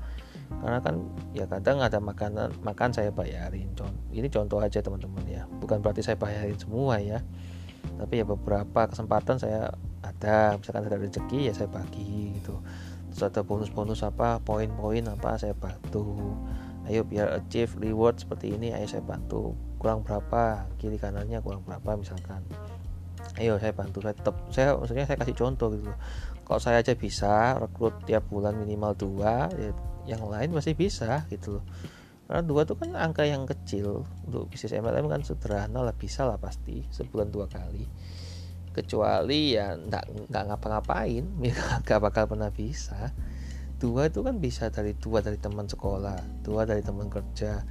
[0.52, 0.96] karena kan
[1.32, 3.72] ya kadang ada makanan makan saya bayarin.
[4.12, 5.48] Ini contoh aja teman-teman ya.
[5.48, 7.24] Bukan berarti saya bayarin semua ya.
[7.96, 9.72] Tapi ya beberapa kesempatan saya
[10.04, 10.60] ada.
[10.60, 12.60] Misalkan ada rezeki ya saya bagi gitu.
[13.16, 16.36] Terus ada bonus-bonus apa poin-poin apa saya bantu.
[16.92, 19.56] Ayo biar achieve reward seperti ini ayo saya bantu.
[19.80, 22.44] Kurang berapa kiri kanannya kurang berapa misalkan.
[23.40, 25.88] Ayo saya bantu saya tetap saya maksudnya saya kasih contoh gitu
[26.44, 29.72] kalau saya aja bisa rekrut tiap bulan minimal dua ya
[30.06, 31.66] yang lain masih bisa gitu loh.
[32.26, 34.08] Karena dua itu kan angka yang kecil.
[34.26, 37.86] Untuk bisnis MLM kan sederhana lah bisa lah pasti sebulan dua kali.
[38.72, 43.14] Kecuali ya nggak nggak ngapa-ngapain ya nggak bakal pernah bisa.
[43.78, 47.66] Dua itu kan bisa dari dua dari teman sekolah dua dari teman kerja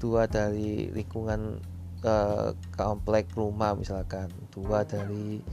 [0.00, 1.60] dua dari lingkungan
[2.04, 5.44] uh, komplek rumah misalkan dua dari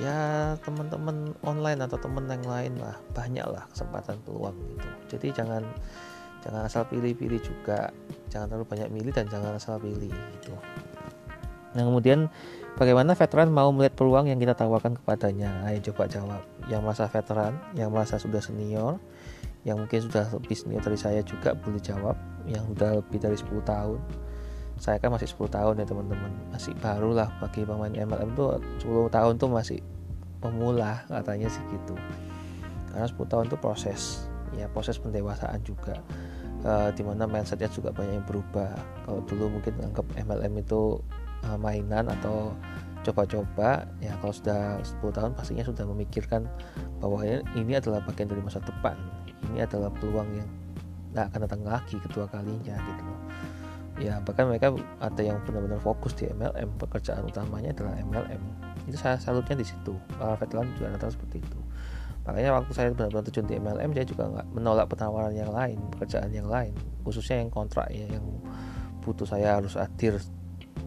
[0.00, 4.88] ya teman-teman online atau teman yang lain lah banyak lah kesempatan peluang gitu.
[5.16, 5.62] Jadi jangan
[6.40, 7.92] jangan asal pilih-pilih juga.
[8.32, 10.56] Jangan terlalu banyak milih dan jangan asal pilih gitu.
[11.76, 12.32] Nah kemudian
[12.80, 15.68] bagaimana veteran mau melihat peluang yang kita tawarkan kepadanya?
[15.68, 16.42] Ayo coba jawab.
[16.66, 18.96] Yang merasa veteran yang merasa sudah senior
[19.68, 22.16] yang mungkin sudah lebih senior dari saya juga boleh jawab.
[22.48, 24.00] Yang sudah lebih dari 10 tahun
[24.80, 26.32] saya kan masih 10 tahun ya teman-teman.
[26.56, 29.78] Masih baru lah bagi pemain MLM tuh 10 tahun tuh masih
[30.40, 31.92] pemula katanya sih gitu.
[32.88, 34.24] Karena 10 tahun itu proses.
[34.56, 36.00] Ya proses pendewasaan juga.
[36.64, 38.72] Uh, di mana mindsetnya juga banyak yang berubah.
[39.04, 40.96] Kalau dulu mungkin anggap MLM itu
[41.44, 42.56] uh, mainan atau
[43.00, 46.44] coba-coba ya kalau sudah 10 tahun pastinya sudah memikirkan
[47.00, 47.24] bahwa
[47.56, 48.96] ini adalah bagian dari masa depan.
[49.52, 50.48] Ini adalah peluang yang
[51.12, 53.09] nggak akan datang lagi kedua kalinya gitu
[54.00, 58.42] ya bahkan mereka ada yang benar-benar fokus di MLM pekerjaan utamanya adalah MLM
[58.88, 59.92] itu saya salutnya di situ.
[60.16, 61.60] Para veteran juga rata seperti itu.
[62.24, 66.30] Makanya waktu saya benar-benar terjun di MLM saya juga nggak menolak penawaran yang lain pekerjaan
[66.32, 66.72] yang lain.
[67.04, 68.24] Khususnya yang kontrak ya yang
[69.04, 70.20] butuh saya harus hadir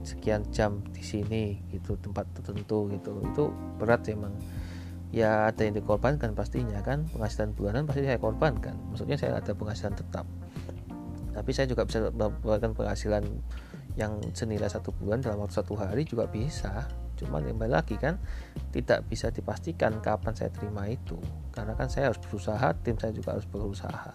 [0.03, 3.21] sekian jam di sini gitu tempat tertentu gitu.
[3.23, 4.33] Itu berat emang.
[5.13, 7.05] Ya ada yang dikorbankan pastinya kan.
[7.13, 8.73] Penghasilan bulanan pasti saya korbankan.
[8.89, 10.25] Maksudnya saya ada penghasilan tetap
[11.33, 13.25] tapi saya juga bisa mendapatkan penghasilan
[13.93, 16.89] yang senilai satu bulan dalam waktu satu hari juga bisa.
[17.17, 18.17] Cuma kembali lagi kan
[18.73, 21.17] tidak bisa dipastikan kapan saya terima itu.
[21.53, 24.13] Karena kan saya harus berusaha tim saya juga harus berusaha.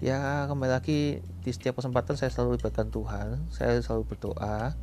[0.00, 4.76] Ya kembali lagi di setiap kesempatan saya selalu libatkan Tuhan saya selalu berdoa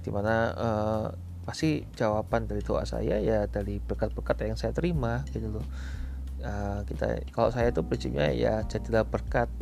[0.00, 1.06] di mana uh,
[1.44, 5.66] pasti jawaban dari doa saya ya dari berkat-berkat yang saya terima gitu loh.
[6.40, 9.52] Uh, kita kalau saya itu prinsipnya ya jadilah berkat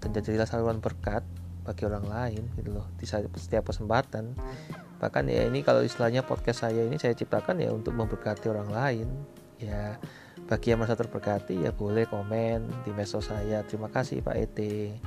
[0.00, 1.22] dan jadilah saluran berkat
[1.60, 4.32] bagi orang lain gitu loh di setiap kesempatan.
[5.00, 9.08] Bahkan ya ini kalau istilahnya podcast saya ini saya ciptakan ya untuk memberkati orang lain.
[9.60, 10.00] Ya
[10.48, 14.98] bagi yang merasa terberkati ya boleh komen di medsos saya terima kasih Pak Ete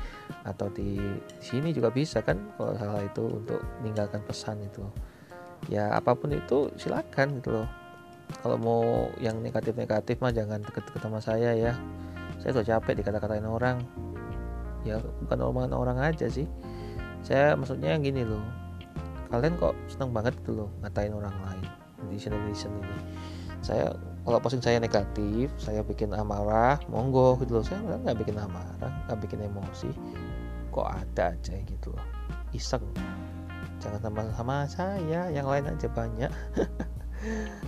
[0.46, 4.86] atau di, di sini juga bisa kan kalau salah itu untuk meninggalkan pesan itu.
[5.68, 7.68] Ya apa pun itu silakan gitu loh.
[8.40, 11.74] Kalau mau yang negatif-negatif mah jangan deket-deket sama saya ya.
[12.40, 13.84] Saya sudah capek dikata-katain orang
[14.84, 16.48] ya bukan omongan orang aja sih.
[17.24, 18.44] Saya maksudnya yang gini loh.
[19.32, 21.66] Kalian kok seneng banget gitu loh ngatain orang lain
[22.06, 22.98] netizen netizen ini.
[23.64, 27.66] Saya kalau posting saya negatif saya bikin amarah monggo gitu loh.
[27.66, 29.90] Saya nggak bikin amarah nggak bikin emosi.
[30.70, 32.06] Kok ada aja gitu loh.
[32.52, 32.84] Iseng.
[33.82, 36.32] Jangan sama sama saya yang lain aja banyak.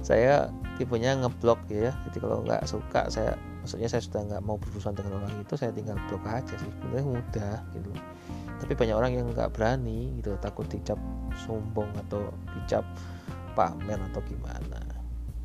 [0.04, 1.96] Saya tipenya ngeblok ya.
[2.08, 5.74] Jadi kalau nggak suka saya maksudnya saya sudah nggak mau berurusan dengan orang itu saya
[5.74, 6.70] tinggal blok aja sih.
[6.70, 7.90] Sebenarnya mudah gitu.
[8.62, 11.02] Tapi banyak orang yang nggak berani gitu takut dicap
[11.50, 12.86] sombong atau dicap
[13.58, 14.86] pamer atau gimana.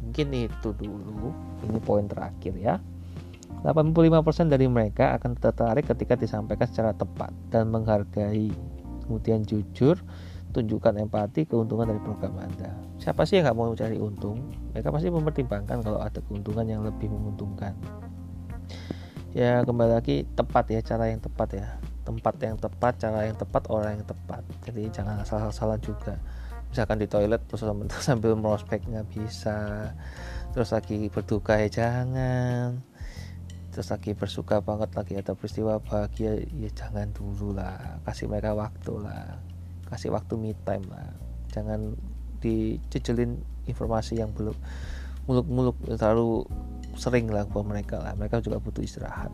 [0.05, 1.33] Mungkin itu dulu.
[1.65, 2.77] Ini poin terakhir ya.
[3.65, 8.53] 85% dari mereka akan tertarik ketika disampaikan secara tepat dan menghargai
[9.09, 9.97] kemudian jujur
[10.51, 12.71] tunjukkan empati keuntungan dari program Anda.
[12.99, 14.51] Siapa sih yang nggak mau cari untung?
[14.75, 17.73] Mereka pasti mempertimbangkan kalau ada keuntungan yang lebih menguntungkan.
[19.31, 21.67] Ya kembali lagi tepat ya cara yang tepat ya.
[22.03, 24.43] Tempat yang tepat cara yang tepat orang yang tepat.
[24.67, 26.19] Jadi jangan asal-asalan juga.
[26.71, 27.63] Misalkan di toilet terus
[28.03, 29.91] sambil merospek nggak bisa.
[30.51, 32.83] Terus lagi berduka ya jangan.
[33.71, 38.03] Terus lagi bersuka banget lagi ada peristiwa bahagia ya jangan dulu lah.
[38.03, 39.50] Kasih mereka waktu lah
[39.91, 41.11] kasih waktu me time lah
[41.51, 41.99] jangan
[42.41, 44.57] dicecelin informasi yang belum
[45.29, 46.47] muluk-muluk terlalu
[46.97, 49.31] sering lah buat mereka lah mereka juga butuh istirahat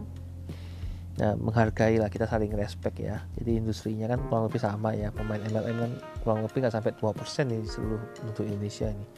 [1.17, 3.25] Nah, menghargai lah kita saling respect ya.
[3.41, 5.09] Jadi industrinya kan kurang lebih sama ya.
[5.09, 9.09] Pemain MLM kan kurang lebih nggak sampai 2% nih di seluruh untuk Indonesia nih.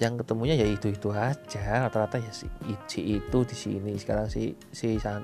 [0.00, 1.84] Yang ketemunya ya itu-itu aja.
[1.84, 2.48] Rata-rata ya si,
[2.88, 5.20] si itu di sini, sekarang si si san,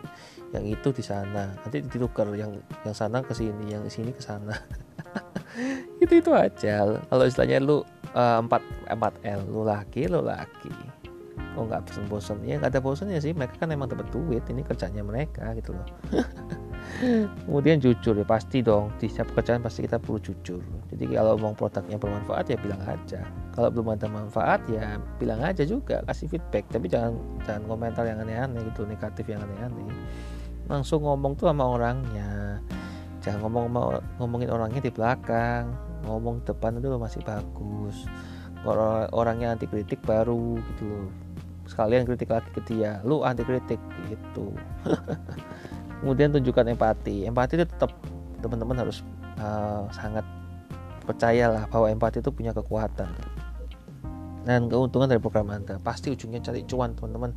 [0.52, 1.56] yang itu di sana.
[1.64, 2.52] Nanti ditukar yang
[2.84, 4.52] yang sana ke sini, yang sini ke sana.
[6.04, 6.98] itu itu aja.
[6.98, 7.82] Kalau istilahnya lu
[8.14, 8.50] uh, 4
[8.90, 10.72] 4 L, lu laki, lu laki.
[11.54, 13.30] Oh nggak bosan-bosan ya nggak ada bosannya sih.
[13.30, 15.86] Mereka kan emang dapat duit ini kerjanya mereka gitu loh.
[17.46, 18.90] Kemudian jujur ya pasti dong.
[18.98, 20.62] Di setiap pekerjaan pasti kita perlu jujur.
[20.90, 23.22] Jadi kalau mau produknya bermanfaat ya bilang aja.
[23.54, 26.02] Kalau belum ada manfaat ya bilang aja juga.
[26.10, 26.66] Kasih feedback.
[26.74, 27.14] Tapi jangan
[27.46, 29.86] jangan komentar yang aneh-aneh gitu negatif yang aneh-aneh.
[30.66, 32.58] Langsung ngomong tuh sama orangnya
[33.24, 35.72] jangan ngomong ngomongin orangnya di belakang.
[36.04, 38.04] Ngomong depan itu masih bagus.
[38.68, 41.08] Orang orangnya anti kritik baru gitu loh.
[41.64, 43.80] Sekalian kritik lagi ke dia lu anti kritik
[44.12, 44.52] gitu.
[46.04, 47.24] Kemudian tunjukkan empati.
[47.24, 47.96] Empati itu tetap
[48.44, 49.00] teman-teman harus
[49.40, 50.28] uh, sangat
[51.08, 53.08] percayalah bahwa empati itu punya kekuatan.
[54.44, 55.80] Dan keuntungan dari program anda.
[55.80, 57.32] Pasti ujungnya cari cuan teman-teman.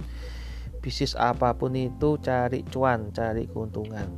[0.84, 4.12] Bisnis apa pun itu cari cuan cari keuntungan.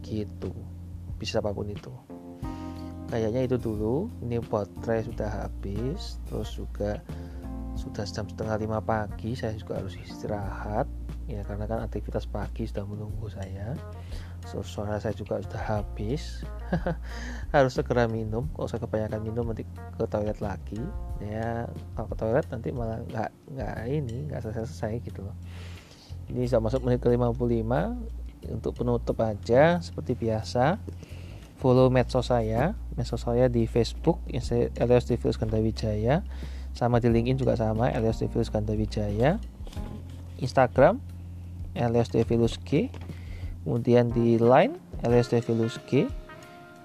[0.00, 0.75] Gitu
[1.16, 1.92] bisnis apa pun itu.
[3.10, 4.10] Kayaknya itu dulu.
[4.22, 7.00] Ini potret sudah habis terus juga
[7.76, 10.88] sudah jam setengah lima pagi saya juga harus istirahat.
[11.26, 13.74] Ya karena kan aktivitas pagi sudah menunggu saya.
[14.46, 16.46] So, suara saya juga sudah habis.
[17.54, 18.46] Harus segera minum.
[18.54, 20.78] Kalau saya kebanyakan minum nanti ke toilet lagi.
[21.18, 21.66] Ya
[21.98, 25.34] kalau ke toilet nanti malah nggak nggak ini nggak selesai selesai gitu loh.
[26.30, 27.26] Ini sudah masuk menit ke 55
[28.52, 30.78] untuk penutup aja seperti biasa
[31.56, 32.76] follow medsos saya.
[32.96, 36.24] Medsos saya di Facebook Elias Devilus Wijaya
[36.76, 39.40] sama di LinkedIn juga sama Elias Devilus Wijaya
[40.40, 41.00] Instagram
[41.72, 42.92] Elias Devilus G
[43.64, 46.08] kemudian di Line Elias Devilus G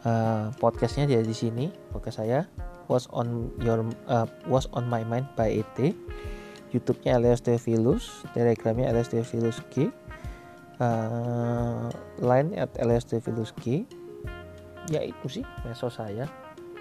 [0.07, 2.47] uh, podcastnya dia di sini podcast saya.
[2.91, 5.95] Was on your uh, was on my mind by ET
[6.75, 9.91] YouTube-nya Elias Devilus Telegramnya Elias Devilus G
[10.81, 11.85] uh,
[12.17, 12.73] Line at
[13.61, 13.85] G
[14.89, 16.25] ya itu sih medsos saya.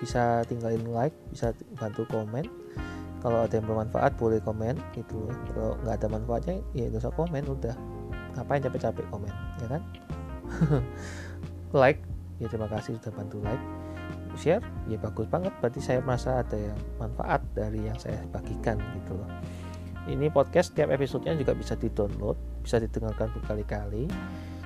[0.01, 2.48] Bisa tinggalin like bisa bantu komen.
[3.20, 5.28] Kalau ada yang bermanfaat boleh komen gitu.
[5.53, 7.76] Kalau nggak ada manfaatnya ya nggak usah komen udah.
[8.40, 9.82] Ngapain capek-capek komen ya kan?
[11.76, 12.01] Like
[12.40, 13.61] ya terima kasih sudah bantu like.
[14.40, 15.53] Share ya bagus banget.
[15.61, 19.28] Berarti saya merasa ada yang manfaat dari yang saya bagikan gitu loh.
[20.09, 24.06] Ini podcast tiap episodenya juga bisa di download bisa didengarkan berkali-kali.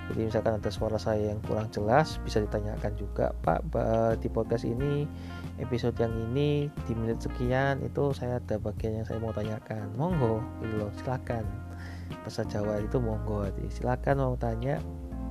[0.04, 3.72] Jadi misalkan ada suara saya yang kurang jelas bisa ditanyakan juga Pak
[4.20, 5.08] di podcast ini
[5.56, 9.96] episode yang ini di menit sekian itu saya ada bagian yang saya mau tanyakan.
[9.96, 11.48] Monggo gitu loh silakan.
[12.20, 14.76] Bahasa Jawa itu monggo jadi silakan mau tanya.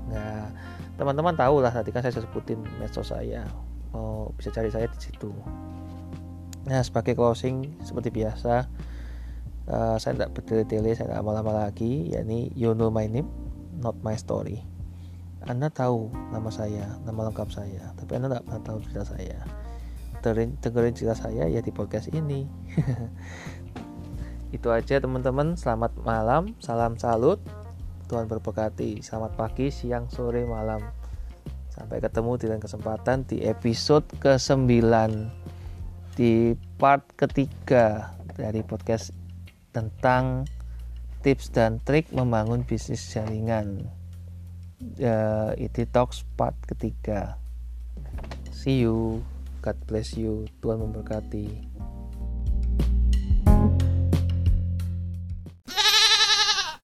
[0.10, 0.48] Nggak
[0.98, 3.46] teman-teman tahu lah tadi kan saya sebutin medsos saya.
[3.94, 5.30] Mau bisa cari saya di situ.
[6.66, 8.66] Nah sebagai closing seperti biasa
[9.70, 13.28] uh, saya tidak bertele-tele saya tidak lama-lama lagi yakni you know my name
[13.84, 14.64] not my story.
[15.44, 19.38] Anda tahu nama saya, nama lengkap saya, tapi Anda tidak pernah tahu cerita saya.
[20.24, 22.48] Dengerin, cerita saya ya di podcast ini.
[24.56, 25.60] Itu aja teman-teman.
[25.60, 27.44] Selamat malam, salam salut.
[28.08, 29.04] Tuhan berberkati.
[29.04, 30.80] Selamat pagi, siang, sore, malam.
[31.68, 34.72] Sampai ketemu di lain kesempatan di episode ke-9
[36.16, 39.23] di part ketiga dari podcast
[39.74, 40.46] tentang
[41.26, 43.90] tips dan trik membangun bisnis jaringan.
[45.00, 47.42] Uh, itu talks part ketiga.
[48.54, 49.26] See you.
[49.64, 50.46] God bless you.
[50.60, 51.73] Tuhan memberkati